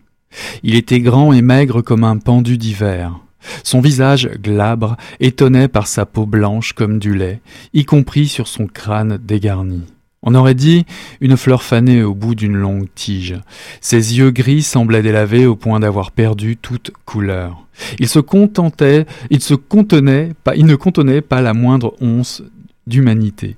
Il 0.63 0.75
était 0.75 1.01
grand 1.01 1.33
et 1.33 1.41
maigre 1.41 1.81
comme 1.81 2.05
un 2.05 2.19
pendu 2.19 2.59
d'hiver. 2.59 3.19
Son 3.65 3.81
visage 3.81 4.29
glabre 4.43 4.99
étonnait 5.19 5.69
par 5.69 5.87
sa 5.87 6.05
peau 6.05 6.27
blanche 6.27 6.75
comme 6.75 6.99
du 6.99 7.15
lait, 7.15 7.41
y 7.73 7.87
compris 7.87 8.29
sur 8.29 8.49
son 8.49 8.67
crâne 8.67 9.17
dégarni. 9.17 9.85
On 10.23 10.35
aurait 10.35 10.55
dit 10.55 10.85
une 11.23 11.39
fleur 11.39 11.63
fanée 11.63 12.03
au 12.03 12.15
bout 12.15 12.35
d'une 12.35 12.57
longue 12.57 12.89
tige. 12.95 13.37
Ses 13.81 14.19
yeux 14.19 14.31
gris 14.31 14.63
semblaient 14.63 15.01
délavés 15.01 15.47
au 15.47 15.57
point 15.57 15.81
d'avoir 15.81 16.11
perdu 16.11 16.59
toute 16.59 16.91
couleur. 17.07 17.65
Il 17.99 18.09
se 18.09 18.19
contentait, 18.19 19.07
il 19.31 19.41
se 19.41 19.55
contenait, 19.55 20.33
pas, 20.45 20.55
il 20.55 20.67
ne 20.67 20.77
contenait 20.77 21.23
pas 21.23 21.41
la 21.41 21.55
moindre 21.55 21.95
once 22.03 22.43
d'humanité. 22.88 23.57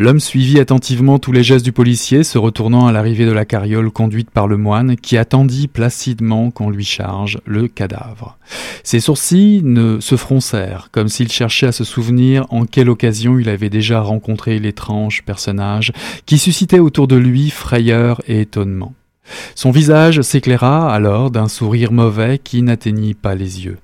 L'homme 0.00 0.20
suivit 0.20 0.60
attentivement 0.60 1.18
tous 1.18 1.32
les 1.32 1.42
gestes 1.42 1.64
du 1.64 1.72
policier, 1.72 2.22
se 2.22 2.38
retournant 2.38 2.86
à 2.86 2.92
l'arrivée 2.92 3.26
de 3.26 3.32
la 3.32 3.44
carriole 3.44 3.90
conduite 3.90 4.30
par 4.30 4.46
le 4.46 4.56
moine, 4.56 4.94
qui 4.94 5.16
attendit 5.16 5.66
placidement 5.66 6.52
qu'on 6.52 6.70
lui 6.70 6.84
charge 6.84 7.40
le 7.46 7.66
cadavre. 7.66 8.38
Ses 8.84 9.00
sourcils 9.00 9.64
se 9.98 10.16
froncèrent, 10.16 10.90
comme 10.92 11.08
s'il 11.08 11.32
cherchait 11.32 11.66
à 11.66 11.72
se 11.72 11.82
souvenir 11.82 12.46
en 12.50 12.64
quelle 12.64 12.90
occasion 12.90 13.40
il 13.40 13.48
avait 13.48 13.70
déjà 13.70 14.00
rencontré 14.00 14.60
l'étrange 14.60 15.24
personnage 15.24 15.92
qui 16.26 16.38
suscitait 16.38 16.78
autour 16.78 17.08
de 17.08 17.16
lui 17.16 17.50
frayeur 17.50 18.22
et 18.28 18.42
étonnement. 18.42 18.94
Son 19.56 19.72
visage 19.72 20.22
s'éclaira 20.22 20.94
alors 20.94 21.32
d'un 21.32 21.48
sourire 21.48 21.90
mauvais 21.90 22.38
qui 22.38 22.62
n'atteignit 22.62 23.18
pas 23.18 23.34
les 23.34 23.64
yeux. 23.64 23.78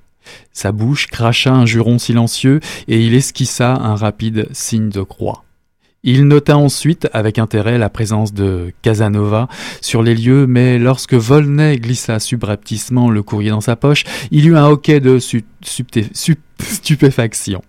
Sa 0.53 0.73
bouche 0.73 1.07
cracha 1.07 1.53
un 1.53 1.67
juron 1.67 1.99
silencieux 1.99 2.61
et 2.89 3.01
il 3.01 3.15
esquissa 3.15 3.75
un 3.75 3.97
rapide 3.97 4.49
signe 4.53 4.89
de 4.89 5.03
croix. 5.03 5.45
Il 6.07 6.29
nota 6.29 6.59
ensuite 6.59 7.09
avec 7.15 7.39
intérêt 7.39 7.79
la 7.79 7.89
présence 7.89 8.35
de 8.35 8.75
Casanova 8.83 9.49
sur 9.81 10.03
les 10.03 10.15
lieux, 10.15 10.47
mais 10.47 10.79
lorsque 10.79 11.15
Volney 11.15 11.79
glissa 11.79 12.21
subrepticement 12.21 13.11
le 13.11 13.23
courrier 13.23 13.49
dans 13.49 13.63
sa 13.63 13.75
poche, 13.75 14.05
il 14.31 14.47
eut 14.47 14.57
un 14.57 14.67
hoquet 14.67 15.01
de 15.01 15.19
stupéfaction. 16.61 17.63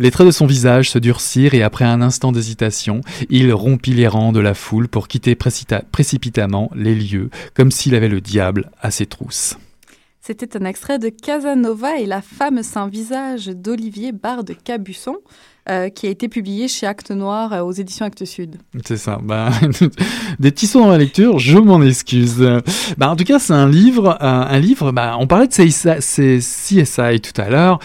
Les 0.00 0.10
traits 0.10 0.26
de 0.26 0.32
son 0.32 0.46
visage 0.46 0.90
se 0.90 0.98
durcirent 0.98 1.54
et 1.54 1.62
après 1.62 1.84
un 1.84 2.02
instant 2.02 2.32
d'hésitation, 2.32 3.00
il 3.30 3.52
rompit 3.52 3.94
les 3.94 4.08
rangs 4.08 4.32
de 4.32 4.40
la 4.40 4.54
foule 4.54 4.88
pour 4.88 5.06
quitter 5.06 5.36
précipitamment 5.36 6.72
les 6.74 6.96
lieux, 6.96 7.30
comme 7.54 7.70
s'il 7.70 7.94
avait 7.94 8.08
le 8.08 8.20
diable 8.20 8.72
à 8.80 8.90
ses 8.90 9.06
trousses. 9.06 9.56
C'était 10.28 10.58
un 10.58 10.66
extrait 10.66 10.98
de 10.98 11.08
Casanova 11.08 11.96
et 11.96 12.04
la 12.04 12.20
femme 12.20 12.62
sans 12.62 12.86
visage 12.86 13.46
d'Olivier 13.46 14.12
Barre 14.12 14.44
de 14.44 14.52
Cabusson. 14.52 15.16
Euh, 15.70 15.90
qui 15.90 16.06
a 16.06 16.10
été 16.10 16.28
publié 16.28 16.66
chez 16.66 16.86
Actes 16.86 17.10
Noir 17.10 17.52
euh, 17.52 17.60
aux 17.60 17.72
éditions 17.72 18.06
Actes 18.06 18.24
Sud. 18.24 18.56
C'est 18.86 18.96
ça. 18.96 19.20
Bah, 19.22 19.50
des 20.38 20.50
petits 20.50 20.66
sons 20.66 20.80
dans 20.80 20.90
la 20.90 20.96
lecture, 20.96 21.38
je 21.38 21.58
m'en 21.58 21.82
excuse. 21.82 22.42
Bah, 22.96 23.10
en 23.10 23.16
tout 23.16 23.24
cas, 23.24 23.38
c'est 23.38 23.52
un 23.52 23.68
livre. 23.68 24.16
Euh, 24.22 24.44
un 24.48 24.58
livre 24.58 24.92
bah, 24.92 25.16
on 25.18 25.26
parlait 25.26 25.46
de 25.46 25.52
CSI 25.52 27.20
tout 27.20 27.40
à 27.40 27.50
l'heure 27.50 27.78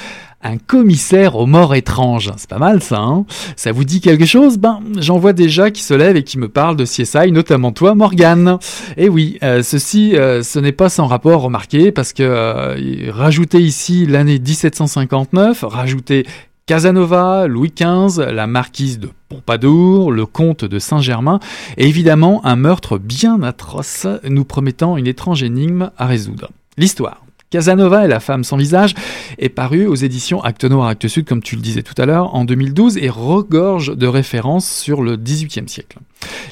un 0.44 0.58
commissaire 0.58 1.36
aux 1.36 1.46
morts 1.46 1.74
étranges. 1.74 2.32
C'est 2.38 2.50
pas 2.50 2.60
mal 2.60 2.84
ça, 2.84 3.00
hein? 3.00 3.26
Ça 3.56 3.72
vous 3.72 3.84
dit 3.84 4.02
quelque 4.02 4.26
chose? 4.26 4.58
Ben, 4.58 4.80
j'en 5.00 5.18
vois 5.18 5.34
déjà 5.34 5.72
qui 5.72 5.82
se 5.82 5.94
lèvent 5.94 6.18
et 6.18 6.24
qui 6.24 6.38
me 6.38 6.50
parlent 6.50 6.76
de 6.76 6.86
CSI, 6.86 7.32
notamment 7.32 7.72
toi, 7.72 7.96
Morgane. 7.96 8.58
Et 8.98 9.06
eh 9.06 9.10
oui, 9.10 9.38
ceci, 9.42 10.12
ce 10.14 10.60
n'est 10.60 10.72
pas 10.72 10.90
sans 10.90 11.08
rapport, 11.08 11.42
remarqué, 11.42 11.92
parce 11.92 12.14
que 12.14 13.10
rajouter 13.10 13.62
ici 13.62 14.06
l'année 14.06 14.40
1759, 14.40 15.64
rajouter 15.68 16.26
Casanova, 16.66 17.48
Louis 17.48 17.74
XV, 17.76 18.32
la 18.32 18.48
marquise 18.48 19.00
de 19.00 19.10
Pompadour, 19.28 20.12
le 20.12 20.26
comte 20.26 20.64
de 20.64 20.80
Saint-Germain, 20.80 21.40
et 21.78 21.88
évidemment 21.88 22.46
un 22.46 22.56
meurtre 22.56 22.98
bien 22.98 23.44
atroce 23.44 24.08
nous 24.24 24.46
promettant 24.46 24.96
une 24.96 25.08
étrange 25.08 25.44
énigme 25.44 25.92
à 25.98 26.06
résoudre. 26.06 26.52
L'histoire. 26.78 27.23
Casanova 27.54 28.04
et 28.04 28.08
la 28.08 28.20
femme 28.20 28.44
sans 28.44 28.58
visage 28.58 28.96
est 29.38 29.50
paru 29.50 29.86
aux 29.86 29.94
éditions 29.94 30.42
Acte 30.42 30.66
Noir 30.66 30.88
Acte 30.88 31.08
Sud, 31.08 31.28
comme 31.28 31.44
tu 31.44 31.56
le 31.56 31.62
disais 31.62 31.84
tout 31.84 31.94
à 32.02 32.08
l'heure, 32.08 32.34
en 32.34 32.46
2012 32.46 32.98
et 32.98 33.10
regorge 33.10 33.96
de 33.96 34.08
références 34.08 34.68
sur 34.68 35.04
le 35.04 35.18
XVIIIe 35.18 35.70
siècle. 35.70 36.00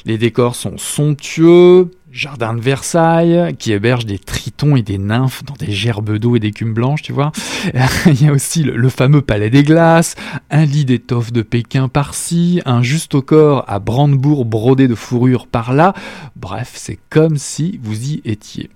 Les 0.04 0.16
décors 0.16 0.54
sont 0.54 0.78
somptueux, 0.78 1.90
jardin 2.12 2.54
de 2.54 2.60
Versailles, 2.60 3.52
qui 3.58 3.72
héberge 3.72 4.06
des 4.06 4.20
tritons 4.20 4.76
et 4.76 4.82
des 4.82 4.96
nymphes 4.96 5.42
dans 5.42 5.56
des 5.58 5.72
gerbes 5.72 6.18
d'eau 6.18 6.36
et 6.36 6.38
d'écume 6.38 6.72
blanche, 6.72 7.02
tu 7.02 7.12
vois. 7.12 7.32
Il 8.06 8.22
y 8.22 8.28
a 8.28 8.32
aussi 8.32 8.62
le, 8.62 8.88
fameux 8.88 9.22
palais 9.22 9.50
des 9.50 9.64
glaces, 9.64 10.14
un 10.50 10.64
lit 10.64 10.84
d'étoffe 10.84 11.32
de 11.32 11.42
Pékin 11.42 11.88
par-ci, 11.88 12.62
un 12.64 12.80
juste 12.80 13.16
au 13.16 13.22
corps 13.22 13.64
à 13.66 13.80
Brandebourg 13.80 14.44
brodé 14.44 14.86
de 14.86 14.94
fourrure 14.94 15.48
par-là. 15.48 15.94
Bref, 16.36 16.74
c'est 16.76 17.00
comme 17.10 17.38
si 17.38 17.80
vous 17.82 18.12
y 18.12 18.22
étiez. 18.24 18.70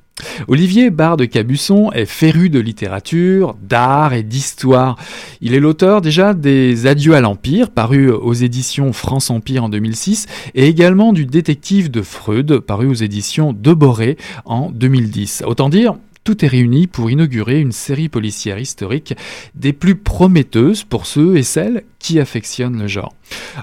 Olivier 0.49 0.91
Barre 0.91 1.17
de 1.17 1.25
Cabusson 1.25 1.91
est 1.93 2.07
féru 2.07 2.51
de 2.51 2.61
littérature, 2.61 3.57
d'art 3.63 4.13
et 4.13 4.23
d'histoire. 4.23 4.97
Il 5.41 5.55
est 5.55 5.61
l'auteur 5.61 6.01
déjà 6.01 6.35
des 6.35 6.87
Adieux 6.87 7.15
à 7.15 7.21
l'Empire, 7.21 7.71
paru 7.71 8.11
aux 8.11 8.33
éditions 8.33 8.93
France 8.93 9.31
Empire 9.31 9.65
en 9.65 9.69
2006, 9.69 10.27
et 10.55 10.67
également 10.67 11.13
du 11.13 11.27
Détective 11.27 11.91
de 11.91 12.03
Freud, 12.03 12.61
paru 12.61 12.87
aux 12.87 12.95
éditions 12.95 13.53
De 13.53 13.73
Boré 13.73 14.17
en 14.45 14.71
2010. 14.71 15.43
Autant 15.47 15.69
dire, 15.69 15.97
tout 16.25 16.45
est 16.45 16.49
réuni 16.49 16.87
pour 16.87 17.11
inaugurer 17.11 17.61
une 17.61 17.73
série 17.73 18.09
policière 18.09 18.59
historique 18.59 19.15
des 19.55 19.73
plus 19.73 19.95
prometteuses 19.95 20.83
pour 20.83 21.07
ceux 21.07 21.37
et 21.37 21.45
celles 21.45 21.85
qui 22.01 22.19
affectionnent 22.19 22.81
le 22.81 22.89
genre. 22.89 23.15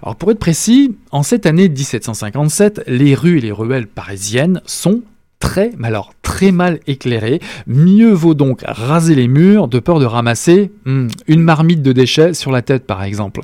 Alors 0.01 0.15
pour 0.15 0.31
être 0.31 0.39
précis, 0.39 0.95
en 1.11 1.23
cette 1.23 1.45
année 1.45 1.67
1757, 1.67 2.83
les 2.87 3.15
rues 3.15 3.39
et 3.39 3.41
les 3.41 3.51
ruelles 3.51 3.87
parisiennes 3.87 4.61
sont 4.65 5.01
très, 5.43 5.71
mais 5.77 5.89
alors 5.89 6.13
très 6.21 6.53
mal 6.53 6.79
éclairé. 6.87 7.41
Mieux 7.67 8.13
vaut 8.13 8.33
donc 8.33 8.61
raser 8.65 9.13
les 9.13 9.27
murs 9.27 9.67
de 9.67 9.79
peur 9.79 9.99
de 9.99 10.05
ramasser 10.05 10.71
hmm, 10.85 11.07
une 11.27 11.41
marmite 11.41 11.81
de 11.81 11.91
déchets 11.91 12.33
sur 12.33 12.49
la 12.49 12.61
tête 12.61 12.87
par 12.87 13.03
exemple. 13.03 13.41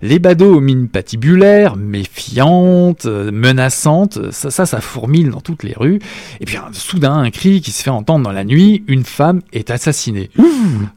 Les 0.00 0.18
badauds 0.18 0.56
aux 0.56 0.60
mines 0.60 0.88
patibulaires, 0.88 1.76
méfiantes, 1.76 3.04
menaçantes, 3.04 4.32
ça, 4.32 4.50
ça, 4.50 4.64
ça 4.64 4.80
fourmille 4.80 5.28
dans 5.28 5.42
toutes 5.42 5.62
les 5.62 5.74
rues. 5.74 5.98
Et 6.40 6.46
puis 6.46 6.56
soudain 6.72 7.18
un 7.18 7.30
cri 7.30 7.60
qui 7.60 7.70
se 7.70 7.82
fait 7.82 7.90
entendre 7.90 8.24
dans 8.24 8.32
la 8.32 8.44
nuit, 8.44 8.82
une 8.88 9.04
femme 9.04 9.42
est 9.52 9.70
assassinée. 9.70 10.30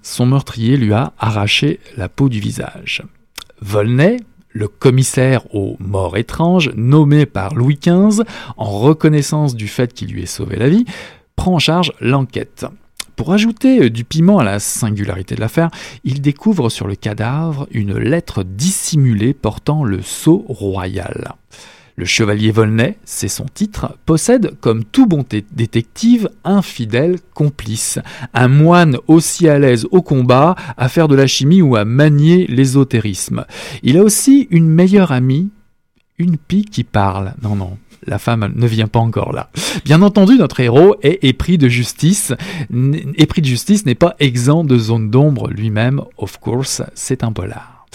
Son 0.03 0.25
meurtrier 0.25 0.77
lui 0.77 0.93
a 0.93 1.11
arraché 1.19 1.81
la 1.97 2.07
peau 2.07 2.29
du 2.29 2.39
visage. 2.39 3.03
Volney, 3.61 4.17
le 4.55 4.69
commissaire 4.69 5.53
aux 5.53 5.75
morts 5.79 6.15
étranges, 6.15 6.71
nommé 6.75 7.25
par 7.25 7.53
Louis 7.53 7.77
XV 7.77 8.23
en 8.55 8.79
reconnaissance 8.79 9.53
du 9.53 9.67
fait 9.67 9.93
qu'il 9.93 10.11
lui 10.11 10.23
ait 10.23 10.27
sauvé 10.27 10.55
la 10.55 10.69
vie, 10.69 10.85
prend 11.35 11.55
en 11.55 11.59
charge 11.59 11.91
l'enquête. 11.99 12.65
Pour 13.17 13.33
ajouter 13.33 13.89
du 13.89 14.05
piment 14.05 14.39
à 14.39 14.45
la 14.45 14.59
singularité 14.59 15.35
de 15.35 15.41
l'affaire, 15.41 15.69
il 16.05 16.21
découvre 16.21 16.69
sur 16.69 16.87
le 16.87 16.95
cadavre 16.95 17.67
une 17.71 17.97
lettre 17.97 18.43
dissimulée 18.43 19.33
portant 19.33 19.83
le 19.83 20.01
sceau 20.01 20.45
royal. 20.47 21.33
Le 21.97 22.03
chevalier 22.03 22.51
Volney, 22.51 22.97
c'est 23.05 23.29
son 23.29 23.45
titre, 23.45 23.97
possède, 24.05 24.57
comme 24.59 24.83
tout 24.83 25.05
bon 25.05 25.23
détective, 25.53 26.29
un 26.43 26.61
fidèle 26.61 27.19
complice, 27.33 27.99
un 28.33 28.49
moine 28.49 28.97
aussi 29.07 29.47
à 29.47 29.57
l'aise 29.59 29.87
au 29.91 30.01
combat, 30.01 30.55
à 30.75 30.89
faire 30.89 31.07
de 31.07 31.15
la 31.15 31.25
chimie 31.25 31.61
ou 31.61 31.77
à 31.77 31.85
manier 31.85 32.47
l'ésotérisme. 32.47 33.45
Il 33.81 33.97
a 33.97 34.03
aussi 34.03 34.49
une 34.51 34.67
meilleure 34.67 35.13
amie, 35.13 35.51
une 36.17 36.35
pie 36.35 36.65
qui 36.65 36.83
parle. 36.83 37.33
Non, 37.41 37.55
non, 37.55 37.77
la 38.05 38.19
femme 38.19 38.51
ne 38.53 38.67
vient 38.67 38.87
pas 38.87 38.99
encore 38.99 39.31
là. 39.31 39.49
Bien 39.85 40.01
entendu, 40.01 40.37
notre 40.37 40.59
héros 40.59 40.97
est 41.01 41.23
épris 41.23 41.57
de 41.57 41.69
justice. 41.69 42.33
Épris 43.15 43.41
de 43.41 43.47
justice 43.47 43.85
n'est 43.85 43.95
pas 43.95 44.15
exempt 44.19 44.65
de 44.65 44.77
zone 44.77 45.09
d'ombre 45.09 45.49
lui-même, 45.49 46.01
of 46.17 46.39
course, 46.39 46.81
c'est 46.93 47.23
un 47.23 47.31
polar. 47.31 47.85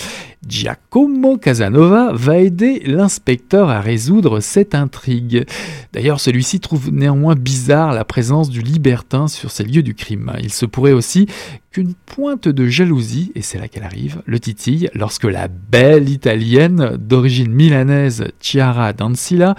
Giacomo 0.46 1.37
Casanova 1.37 2.12
va 2.14 2.38
aider 2.38 2.83
l'inspecteur 2.87 3.68
à 3.68 3.81
résoudre 3.81 4.40
cette 4.40 4.74
intrigue. 4.74 5.44
D'ailleurs, 5.92 6.18
celui-ci 6.18 6.61
trouve 6.61 6.90
néanmoins 6.90 7.35
bizarre 7.35 7.92
la 7.92 8.05
présence 8.05 8.48
du 8.48 8.62
libertin 8.62 9.29
sur 9.29 9.50
ces 9.50 9.64
lieux 9.64 9.83
du 9.83 9.94
crime. 9.94 10.33
Il 10.42 10.53
se 10.53 10.64
pourrait 10.64 10.92
aussi 10.92 11.26
qu'une 11.70 11.94
pointe 11.94 12.48
de 12.48 12.66
jalousie, 12.66 13.33
et 13.35 13.42
c'est 13.42 13.59
là 13.59 13.68
qu'elle 13.68 13.85
arrive, 13.85 14.22
le 14.24 14.40
titille 14.40 14.88
lorsque 14.94 15.24
la 15.24 15.48
belle 15.48 16.09
italienne 16.09 16.96
d'origine 16.96 17.53
milanaise 17.53 18.29
Chiara 18.40 18.92
d'Ancilla 18.92 19.55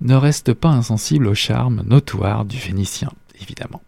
ne 0.00 0.14
reste 0.14 0.52
pas 0.52 0.68
insensible 0.68 1.26
au 1.28 1.34
charme 1.34 1.82
notoire 1.86 2.44
du 2.44 2.58
Vénitien, 2.58 3.10
évidemment. 3.40 3.80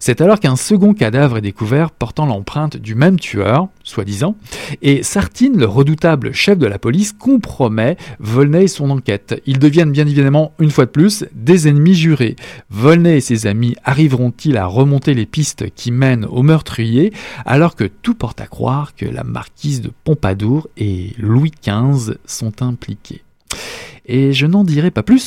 C'est 0.00 0.20
alors 0.20 0.40
qu'un 0.40 0.56
second 0.56 0.94
cadavre 0.94 1.38
est 1.38 1.42
découvert 1.42 1.90
portant 1.90 2.26
l'empreinte 2.26 2.76
du 2.76 2.94
même 2.94 3.18
tueur, 3.18 3.68
soi-disant, 3.84 4.36
et 4.82 5.02
Sartine, 5.02 5.58
le 5.58 5.66
redoutable 5.66 6.32
chef 6.32 6.58
de 6.58 6.66
la 6.66 6.78
police, 6.78 7.12
compromet 7.12 7.96
Volney 8.18 8.64
et 8.64 8.68
son 8.68 8.90
enquête. 8.90 9.40
Ils 9.46 9.58
deviennent 9.58 9.92
bien 9.92 10.06
évidemment, 10.06 10.52
une 10.58 10.70
fois 10.70 10.86
de 10.86 10.90
plus, 10.90 11.24
des 11.34 11.68
ennemis 11.68 11.94
jurés. 11.94 12.36
Volney 12.70 13.16
et 13.16 13.20
ses 13.20 13.46
amis 13.46 13.76
arriveront-ils 13.84 14.56
à 14.56 14.66
remonter 14.66 15.14
les 15.14 15.26
pistes 15.26 15.70
qui 15.74 15.90
mènent 15.90 16.26
au 16.26 16.42
meurtrier, 16.42 17.12
alors 17.46 17.76
que 17.76 17.84
tout 17.84 18.14
porte 18.14 18.40
à 18.40 18.46
croire 18.46 18.94
que 18.94 19.06
la 19.06 19.24
marquise 19.24 19.80
de 19.80 19.90
Pompadour 20.04 20.68
et 20.76 21.12
Louis 21.18 21.52
XV 21.64 22.14
sont 22.26 22.62
impliqués? 22.62 23.22
Et 24.06 24.32
je 24.32 24.46
n'en 24.46 24.64
dirai 24.64 24.90
pas 24.90 25.02
plus, 25.02 25.20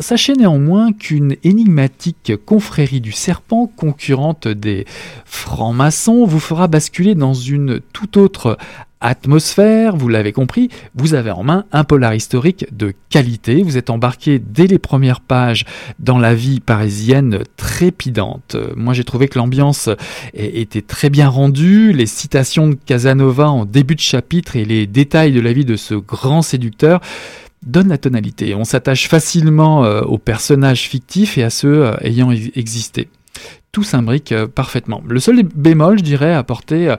Sachez 0.00 0.34
néanmoins 0.34 0.92
qu'une 0.92 1.34
énigmatique 1.42 2.32
confrérie 2.46 3.00
du 3.00 3.10
serpent, 3.10 3.66
concurrente 3.66 4.46
des 4.46 4.84
francs-maçons, 5.24 6.24
vous 6.24 6.38
fera 6.38 6.68
basculer 6.68 7.16
dans 7.16 7.34
une 7.34 7.80
toute 7.92 8.16
autre 8.16 8.56
atmosphère, 9.00 9.96
vous 9.96 10.08
l'avez 10.08 10.32
compris, 10.32 10.68
vous 10.94 11.14
avez 11.14 11.32
en 11.32 11.42
main 11.42 11.64
un 11.72 11.82
polar 11.82 12.14
historique 12.14 12.66
de 12.70 12.94
qualité, 13.10 13.62
vous 13.62 13.76
êtes 13.76 13.90
embarqué 13.90 14.38
dès 14.38 14.68
les 14.68 14.78
premières 14.78 15.20
pages 15.20 15.64
dans 15.98 16.18
la 16.18 16.32
vie 16.32 16.60
parisienne 16.60 17.40
trépidante. 17.56 18.56
Moi 18.76 18.94
j'ai 18.94 19.04
trouvé 19.04 19.26
que 19.26 19.38
l'ambiance 19.38 19.88
était 20.32 20.82
très 20.82 21.10
bien 21.10 21.28
rendue, 21.28 21.92
les 21.92 22.06
citations 22.06 22.68
de 22.68 22.76
Casanova 22.86 23.50
en 23.50 23.64
début 23.64 23.96
de 23.96 24.00
chapitre 24.00 24.54
et 24.54 24.64
les 24.64 24.86
détails 24.86 25.32
de 25.32 25.40
la 25.40 25.52
vie 25.52 25.64
de 25.64 25.76
ce 25.76 25.94
grand 25.94 26.42
séducteur 26.42 27.00
donne 27.66 27.88
la 27.88 27.98
tonalité. 27.98 28.54
On 28.54 28.64
s'attache 28.64 29.08
facilement 29.08 29.84
euh, 29.84 30.02
aux 30.02 30.18
personnages 30.18 30.88
fictifs 30.88 31.38
et 31.38 31.44
à 31.44 31.50
ceux 31.50 31.86
euh, 31.86 31.96
ayant 32.00 32.30
existé. 32.30 33.08
Tout 33.70 33.82
s'imbrique 33.82 34.32
euh, 34.32 34.46
parfaitement. 34.46 35.02
Le 35.06 35.20
seul 35.20 35.42
bémol, 35.42 35.98
je 35.98 36.02
dirais, 36.02 36.34
apporté 36.34 36.94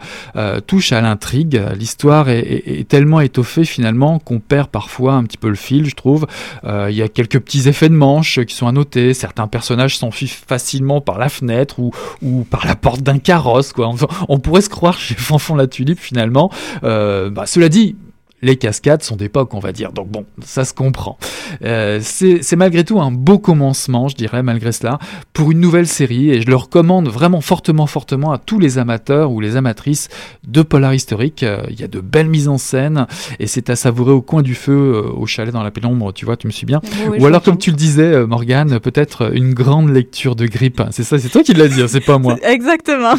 touche 0.67 0.91
à 0.91 1.01
l'intrigue. 1.01 1.61
L'histoire 1.75 2.29
est, 2.29 2.87
tellement 2.87 3.19
étoffée 3.19 3.65
finalement 3.65 4.19
qu'on 4.19 4.39
perd 4.39 4.69
parfois 4.69 5.13
un 5.13 5.23
petit 5.23 5.37
peu 5.37 5.49
le 5.49 5.55
fil, 5.55 5.87
je 5.87 5.95
trouve. 5.95 6.27
Il 6.63 6.95
y 6.95 7.01
a 7.01 7.07
quelques 7.07 7.39
petits 7.39 7.67
effets 7.67 7.89
de 7.89 7.95
manche 7.95 8.39
qui 8.45 8.55
sont 8.55 8.67
à 8.67 8.71
noter. 8.71 9.13
Certains 9.13 9.47
personnages 9.47 9.97
s'enfuient 9.97 10.27
facilement 10.27 11.01
par 11.01 11.17
la 11.17 11.29
fenêtre 11.29 11.79
ou, 11.79 12.43
par 12.49 12.65
la 12.65 12.75
porte 12.75 13.01
d'un 13.01 13.17
carrosse. 13.17 13.73
Quoi. 13.73 13.91
On, 14.29 14.39
pourrait 14.39 14.61
se 14.61 14.69
croire 14.69 14.99
chez 14.99 15.15
Fanfon 15.15 15.55
la 15.55 15.67
Tulipe 15.67 15.99
finalement. 15.99 16.51
Bah, 16.83 17.45
cela 17.45 17.67
dit, 17.67 17.95
les 18.41 18.55
cascades 18.55 19.03
sont 19.03 19.15
d'époque, 19.15 19.53
on 19.53 19.59
va 19.59 19.71
dire. 19.71 19.91
Donc 19.91 20.09
bon, 20.09 20.25
ça 20.43 20.65
se 20.65 20.73
comprend. 20.73 21.17
Euh, 21.63 21.99
c'est 22.01 22.55
malgré 22.55 22.83
tout 22.83 22.99
un 22.99 23.11
beau 23.11 23.39
commencement, 23.39 24.07
je 24.07 24.15
dirais, 24.15 24.43
malgré 24.43 24.71
cela, 24.71 24.99
pour 25.33 25.51
une 25.51 25.59
nouvelle 25.59 25.87
série. 25.87 26.29
Et 26.31 26.41
je 26.41 26.47
le 26.47 26.55
recommande 26.55 27.07
vraiment 27.07 27.41
fortement, 27.41 27.87
fortement 27.87 28.31
à 28.31 28.37
tous 28.37 28.59
les 28.59 28.77
amateurs 28.77 29.31
ou 29.31 29.39
les 29.39 29.55
amatrices 29.55 30.09
de 30.47 30.61
polar 30.61 30.93
historique. 30.93 31.43
Euh, 31.43 31.63
il 31.69 31.79
y 31.79 31.83
a 31.83 31.87
de 31.87 31.99
belles 31.99 32.29
mises 32.29 32.47
en 32.47 32.57
scène 32.57 33.07
et 33.39 33.47
c'est 33.47 33.69
à 33.69 33.75
savourer 33.75 34.11
au 34.11 34.21
coin 34.21 34.41
du 34.41 34.55
feu, 34.55 34.71
euh, 34.95 35.11
au 35.11 35.25
chalet 35.25 35.53
dans 35.53 35.63
la 35.63 35.71
pénombre, 35.71 36.13
tu 36.13 36.25
vois, 36.25 36.37
tu 36.37 36.47
me 36.47 36.51
suis 36.51 36.65
bien. 36.65 36.81
ou 37.17 37.25
alors, 37.25 37.43
comme 37.43 37.57
tu 37.57 37.71
le 37.71 37.77
disais, 37.77 38.25
Morgane, 38.25 38.79
peut-être 38.79 39.35
une 39.35 39.53
grande 39.53 39.89
lecture 39.89 40.35
de 40.35 40.45
grippe. 40.45 40.81
C'est 40.91 41.03
ça, 41.03 41.17
c'est 41.19 41.29
toi 41.29 41.43
qui 41.43 41.53
l'as 41.53 41.67
dit, 41.67 41.81
hein, 41.81 41.87
c'est 41.87 41.99
pas 41.99 42.17
moi. 42.17 42.37
Exactement. 42.43 43.15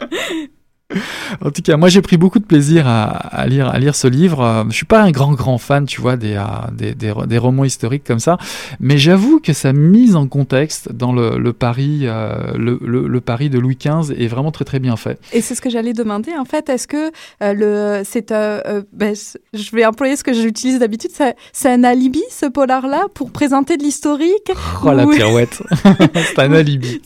en 1.44 1.50
tout 1.50 1.62
cas, 1.62 1.76
moi 1.76 1.88
j'ai 1.88 2.02
pris 2.02 2.16
beaucoup 2.16 2.38
de 2.38 2.44
plaisir 2.44 2.86
à, 2.86 3.46
lire, 3.46 3.68
à 3.68 3.78
lire 3.78 3.94
ce 3.94 4.06
livre. 4.06 4.42
Euh, 4.42 4.64
je 4.68 4.74
suis 4.74 4.86
pas 4.86 5.02
un 5.02 5.10
grand 5.10 5.32
grand 5.32 5.58
fan, 5.58 5.86
tu 5.86 6.00
vois, 6.00 6.16
des, 6.16 6.36
euh, 6.36 7.24
des, 7.26 7.38
romans 7.38 7.64
historiques 7.64 8.04
comme 8.04 8.18
ça, 8.18 8.38
mais 8.80 8.98
j'avoue 8.98 9.40
que 9.40 9.52
sa 9.52 9.72
mise 9.72 10.16
en 10.16 10.26
contexte 10.26 10.92
dans 10.92 11.12
le, 11.12 11.52
Paris, 11.52 12.00
euh, 12.02 12.52
le, 12.56 13.20
Paris 13.20 13.50
de 13.50 13.58
Louis 13.58 13.76
XV 13.76 14.14
est 14.18 14.28
vraiment 14.28 14.50
très 14.50 14.64
très 14.64 14.78
bien 14.78 14.96
fait. 14.96 15.18
Et 15.32 15.40
c'est 15.40 15.54
ce 15.54 15.60
que 15.60 15.70
j'allais 15.70 15.92
demander 15.92 16.32
en 16.38 16.44
fait. 16.44 16.68
Est-ce 16.68 16.88
que 16.88 17.10
le 17.40 18.02
c'est 18.04 18.30
ben, 18.30 19.14
je 19.52 19.76
vais 19.76 19.84
employer 19.84 20.16
ce 20.16 20.24
que 20.24 20.32
j'utilise 20.32 20.78
d'habitude, 20.78 21.10
c'est 21.52 21.70
un 21.70 21.84
alibi 21.84 22.22
ce 22.30 22.46
polar 22.46 22.86
là 22.86 23.06
pour 23.14 23.30
présenter 23.30 23.76
de 23.76 23.82
l'historique 23.82 24.52
Oh 24.84 24.92
la 24.92 25.06
pirouette, 25.06 25.62
c'est 26.14 26.38
un 26.38 26.52
alibi. 26.60 27.00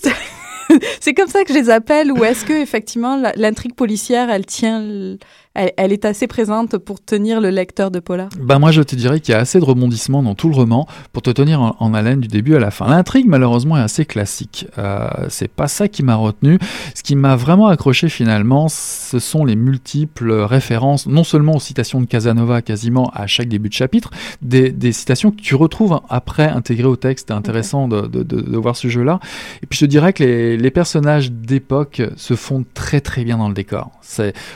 c'est 1.00 1.14
comme 1.14 1.28
ça 1.28 1.44
que 1.44 1.52
je 1.52 1.58
les 1.58 1.70
appelle, 1.70 2.12
ou 2.12 2.24
est-ce 2.24 2.44
que 2.44 2.52
effectivement 2.52 3.20
l'intrigue 3.36 3.74
policière, 3.74 4.30
elle 4.30 4.46
tient 4.46 5.16
elle, 5.54 5.92
est 5.92 6.04
assez 6.04 6.26
présente 6.26 6.78
pour 6.78 7.02
tenir 7.02 7.40
le 7.40 7.50
lecteur 7.50 7.90
de 7.90 8.00
polar 8.00 8.28
Bah 8.40 8.58
moi 8.58 8.72
je 8.72 8.82
te 8.82 8.96
dirais 8.96 9.20
qu'il 9.20 9.32
y 9.32 9.36
a 9.36 9.40
assez 9.40 9.60
de 9.60 9.64
rebondissements 9.64 10.22
dans 10.22 10.34
tout 10.34 10.48
le 10.48 10.54
roman 10.56 10.88
pour 11.12 11.22
te 11.22 11.30
tenir 11.30 11.60
en, 11.78 11.94
haleine 11.94 12.20
du 12.20 12.28
début 12.28 12.56
à 12.56 12.58
la 12.58 12.72
fin. 12.72 12.88
L'intrigue 12.88 13.26
malheureusement 13.28 13.76
est 13.76 13.82
assez 13.82 14.04
classique. 14.04 14.66
Euh, 14.78 15.08
c'est 15.28 15.48
pas 15.48 15.68
ça 15.68 15.86
qui 15.86 16.02
m'a 16.02 16.16
retenu. 16.16 16.58
Ce 16.94 17.04
qui 17.04 17.14
m'a 17.14 17.36
vraiment 17.36 17.68
accroché 17.68 18.08
finalement, 18.08 18.68
ce 18.68 19.18
sont 19.20 19.44
les 19.44 19.54
multiples 19.54 20.32
références, 20.32 21.06
non 21.06 21.22
seulement 21.22 21.54
aux 21.54 21.60
citations 21.60 22.00
de 22.00 22.06
Casanova 22.06 22.60
quasiment 22.62 23.10
à 23.14 23.28
chaque 23.28 23.48
début 23.48 23.68
de 23.68 23.74
chapitre, 23.74 24.10
des, 24.42 24.92
citations 24.92 25.30
que 25.30 25.40
tu 25.40 25.54
retrouves 25.54 26.00
après 26.08 26.48
intégrées 26.48 26.88
au 26.88 26.96
texte. 26.96 27.26
C'est 27.28 27.34
intéressant 27.34 27.86
de, 27.86 28.56
voir 28.56 28.76
ce 28.76 28.88
jeu-là. 28.88 29.20
Et 29.62 29.66
puis 29.66 29.78
je 29.78 29.84
te 29.84 29.90
dirais 29.90 30.12
que 30.12 30.24
les, 30.24 30.70
personnages 30.70 31.30
d'époque 31.30 32.02
se 32.16 32.34
font 32.34 32.64
très 32.74 33.00
très 33.00 33.22
bien 33.22 33.38
dans 33.38 33.48
le 33.48 33.54
décor. 33.54 33.92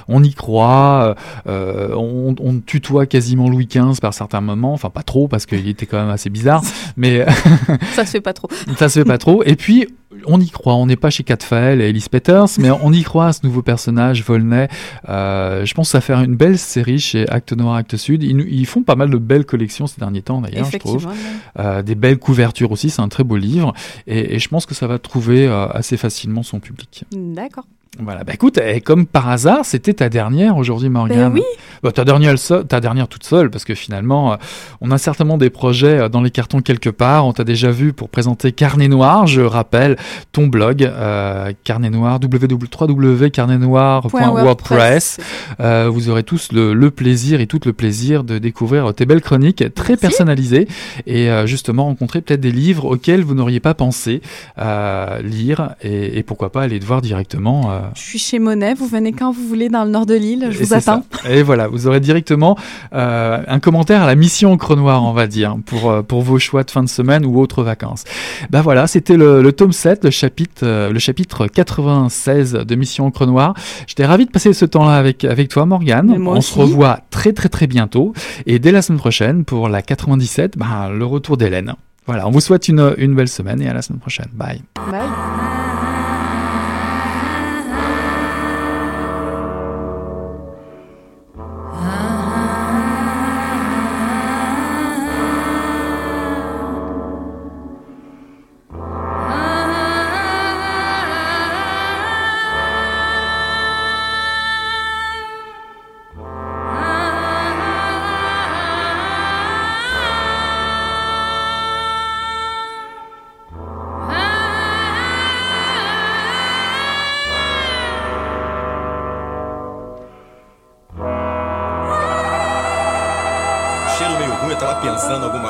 On 0.08 0.24
y 0.24 0.34
croit 0.34 0.87
euh, 0.88 1.14
euh, 1.46 1.94
on, 1.94 2.60
tutoie 2.60 3.06
quasiment 3.06 3.48
Louis 3.48 3.66
XV 3.66 4.00
par 4.00 4.14
certains 4.14 4.40
moments, 4.40 4.72
enfin 4.72 4.90
pas 4.90 5.02
trop 5.02 5.28
parce 5.28 5.46
qu'il 5.46 5.68
était 5.68 5.86
quand 5.86 5.98
même 5.98 6.10
assez 6.10 6.30
bizarre, 6.30 6.62
mais 6.96 7.24
ça 7.94 8.04
se 8.04 8.12
fait 8.12 8.20
pas 8.20 8.32
trop. 8.32 8.48
ça 8.76 8.88
se 8.88 9.00
fait 9.00 9.04
pas 9.04 9.18
trop. 9.18 9.42
Et 9.44 9.56
puis 9.56 9.86
on 10.26 10.40
y 10.40 10.50
croit, 10.50 10.74
on 10.74 10.86
n'est 10.86 10.96
pas 10.96 11.10
chez 11.10 11.22
Catfael 11.22 11.80
et 11.80 11.88
Elise 11.90 12.08
Peters, 12.08 12.46
mais 12.58 12.70
on 12.70 12.92
y 12.92 13.02
croit 13.02 13.26
à 13.26 13.32
ce 13.32 13.40
nouveau 13.44 13.62
personnage, 13.62 14.24
Volney. 14.24 14.68
Euh, 15.08 15.64
je 15.64 15.74
pense 15.74 15.88
que 15.88 15.92
ça 15.92 15.98
va 15.98 16.02
faire 16.02 16.20
une 16.20 16.34
belle 16.34 16.58
série 16.58 16.98
chez 16.98 17.28
Acte 17.28 17.52
Noir, 17.52 17.76
Acte 17.76 17.96
Sud. 17.96 18.22
Ils, 18.22 18.66
font 18.66 18.82
pas 18.82 18.96
mal 18.96 19.10
de 19.10 19.16
belles 19.16 19.46
collections 19.46 19.86
ces 19.86 19.98
derniers 20.00 20.22
temps 20.22 20.40
d'ailleurs, 20.40 20.68
je 20.70 20.78
trouve. 20.78 21.08
des 21.84 21.94
belles 21.94 22.18
couvertures 22.18 22.72
aussi, 22.72 22.90
c'est 22.90 23.02
un 23.02 23.08
très 23.08 23.24
beau 23.24 23.36
livre. 23.36 23.72
Et, 24.06 24.38
je 24.38 24.48
pense 24.48 24.66
que 24.66 24.74
ça 24.74 24.86
va 24.86 24.98
trouver 24.98 25.46
assez 25.46 25.96
facilement 25.96 26.42
son 26.42 26.60
public. 26.60 27.04
D'accord. 27.12 27.64
Voilà, 28.00 28.22
bah 28.22 28.34
écoute, 28.34 28.58
et 28.58 28.80
comme 28.80 29.06
par 29.06 29.28
hasard, 29.28 29.64
c'était 29.64 29.94
ta 29.94 30.08
dernière 30.08 30.56
aujourd'hui, 30.56 30.88
Morgane. 30.88 31.32
Ben 31.32 31.34
oui. 31.34 31.42
Bah, 31.82 31.90
ta, 31.90 32.04
dernière, 32.04 32.34
ta 32.68 32.80
dernière 32.80 33.08
toute 33.08 33.24
seule, 33.24 33.50
parce 33.50 33.64
que 33.64 33.74
finalement, 33.74 34.32
euh, 34.32 34.36
on 34.80 34.90
a 34.90 34.96
certainement 34.98 35.38
des 35.38 35.48
projets 35.50 35.98
euh, 35.98 36.08
dans 36.08 36.20
les 36.20 36.30
cartons 36.30 36.60
quelque 36.60 36.90
part. 36.90 37.26
On 37.26 37.32
t'a 37.32 37.44
déjà 37.44 37.70
vu 37.70 37.92
pour 37.92 38.08
présenter 38.08 38.50
Carnet 38.52 38.88
Noir, 38.88 39.26
je 39.26 39.40
rappelle 39.40 39.96
ton 40.32 40.48
blog, 40.48 40.82
euh, 40.84 41.52
Carnet 41.64 41.90
Noir, 41.90 42.20
www.carnetnoir.wordpress. 42.22 45.20
Euh, 45.60 45.88
vous 45.90 46.08
aurez 46.08 46.22
tous 46.24 46.52
le, 46.52 46.88
plaisir 46.90 47.40
et 47.40 47.46
tout 47.46 47.60
le 47.64 47.72
plaisir 47.72 48.24
de 48.24 48.38
découvrir 48.38 48.92
tes 48.94 49.06
belles 49.06 49.20
chroniques 49.20 49.62
très 49.74 49.96
personnalisées 49.96 50.66
et 51.06 51.28
justement 51.44 51.84
rencontrer 51.84 52.22
peut-être 52.22 52.40
des 52.40 52.50
livres 52.50 52.86
auxquels 52.86 53.22
vous 53.22 53.34
n'auriez 53.34 53.60
pas 53.60 53.74
pensé 53.74 54.22
lire 55.22 55.74
et, 55.82 56.18
et, 56.18 56.22
pourquoi 56.22 56.50
pas 56.50 56.62
aller 56.62 56.80
te 56.80 56.86
voir 56.86 57.02
directement 57.02 57.77
je 57.94 58.00
suis 58.00 58.18
chez 58.18 58.38
Monet, 58.38 58.74
vous 58.74 58.86
venez 58.86 59.12
quand 59.12 59.32
vous 59.32 59.46
voulez 59.46 59.68
dans 59.68 59.84
le 59.84 59.90
nord 59.90 60.06
de 60.06 60.14
l'île, 60.14 60.48
je 60.50 60.58
vous 60.58 60.74
attends. 60.74 61.04
Et 61.28 61.42
voilà, 61.42 61.68
vous 61.68 61.86
aurez 61.86 62.00
directement 62.00 62.56
euh, 62.94 63.42
un 63.46 63.60
commentaire 63.60 64.02
à 64.02 64.06
la 64.06 64.14
mission 64.14 64.52
Encre 64.52 64.76
Noire, 64.76 65.04
on 65.04 65.12
va 65.12 65.26
dire, 65.26 65.56
pour, 65.66 65.90
euh, 65.90 66.02
pour 66.02 66.22
vos 66.22 66.38
choix 66.38 66.64
de 66.64 66.70
fin 66.70 66.82
de 66.82 66.88
semaine 66.88 67.24
ou 67.24 67.38
autres 67.40 67.62
vacances. 67.62 68.04
Ben 68.50 68.60
voilà, 68.60 68.86
c'était 68.86 69.16
le, 69.16 69.50
tome 69.52 69.72
7, 69.72 70.04
le 70.04 70.10
chapitre, 70.10 70.62
euh, 70.64 70.90
le 70.90 70.98
chapitre 70.98 71.46
96 71.46 72.52
de 72.52 72.74
Mission 72.74 73.06
Encre 73.06 73.26
Noire. 73.26 73.54
J'étais 73.86 74.06
ravi 74.06 74.26
de 74.26 74.30
passer 74.30 74.52
ce 74.52 74.64
temps-là 74.64 74.96
avec, 74.96 75.24
avec 75.24 75.48
toi, 75.48 75.66
Morgane. 75.66 76.10
On 76.26 76.40
se 76.40 76.58
revoit 76.58 77.00
très 77.10 77.32
très 77.32 77.48
très 77.48 77.66
bientôt. 77.66 78.12
Et 78.46 78.58
dès 78.58 78.72
la 78.72 78.82
semaine 78.82 78.98
prochaine, 78.98 79.44
pour 79.44 79.68
la 79.68 79.82
97, 79.82 80.56
ben, 80.56 80.90
le 80.90 81.04
retour 81.04 81.36
d'Hélène. 81.36 81.74
Voilà, 82.06 82.26
on 82.26 82.30
vous 82.30 82.40
souhaite 82.40 82.68
une, 82.68 82.94
une 82.96 83.14
belle 83.14 83.28
semaine 83.28 83.60
et 83.60 83.68
à 83.68 83.74
la 83.74 83.82
semaine 83.82 84.00
prochaine. 84.00 84.28
Bye. 84.32 84.62
Bye. 84.90 85.87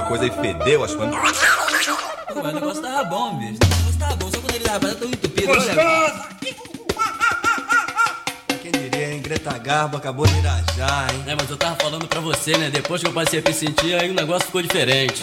Coisa 0.09 0.27
e 0.27 0.31
fedeu 0.31 0.83
as 0.83 0.95
coisas. 0.95 1.15
Mas 2.35 2.45
o 2.45 2.53
negócio 2.53 2.83
tava 2.83 3.05
bom, 3.05 3.37
bicho. 3.37 3.59
O 3.61 3.77
negócio 3.77 3.99
tava 3.99 4.17
bom, 4.17 4.31
só 4.31 4.41
quando 4.41 4.55
ele 4.55 4.67
rapaz, 4.67 4.93
eu 4.93 4.99
tô 4.99 5.05
entupido. 5.05 5.47
Gostosa! 5.49 6.29
Quem 8.63 8.73
diria, 8.73 9.13
hein? 9.13 9.21
Greta 9.21 9.59
Garbo 9.59 9.99
acabou 9.99 10.27
de 10.27 10.39
irajar, 10.39 11.15
hein? 11.15 11.25
É, 11.27 11.35
mas 11.35 11.51
eu 11.51 11.59
tava 11.59 11.77
falando 11.77 12.09
pra 12.09 12.21
você, 12.21 12.57
né? 12.57 12.71
Depois 12.71 13.03
que 13.03 13.09
eu 13.09 13.13
passei 13.13 13.41
a 13.41 13.43
me 13.43 13.53
sentir, 13.53 13.95
aí 13.95 14.11
o 14.11 14.15
negócio 14.15 14.47
ficou 14.47 14.63
diferente. 14.63 15.21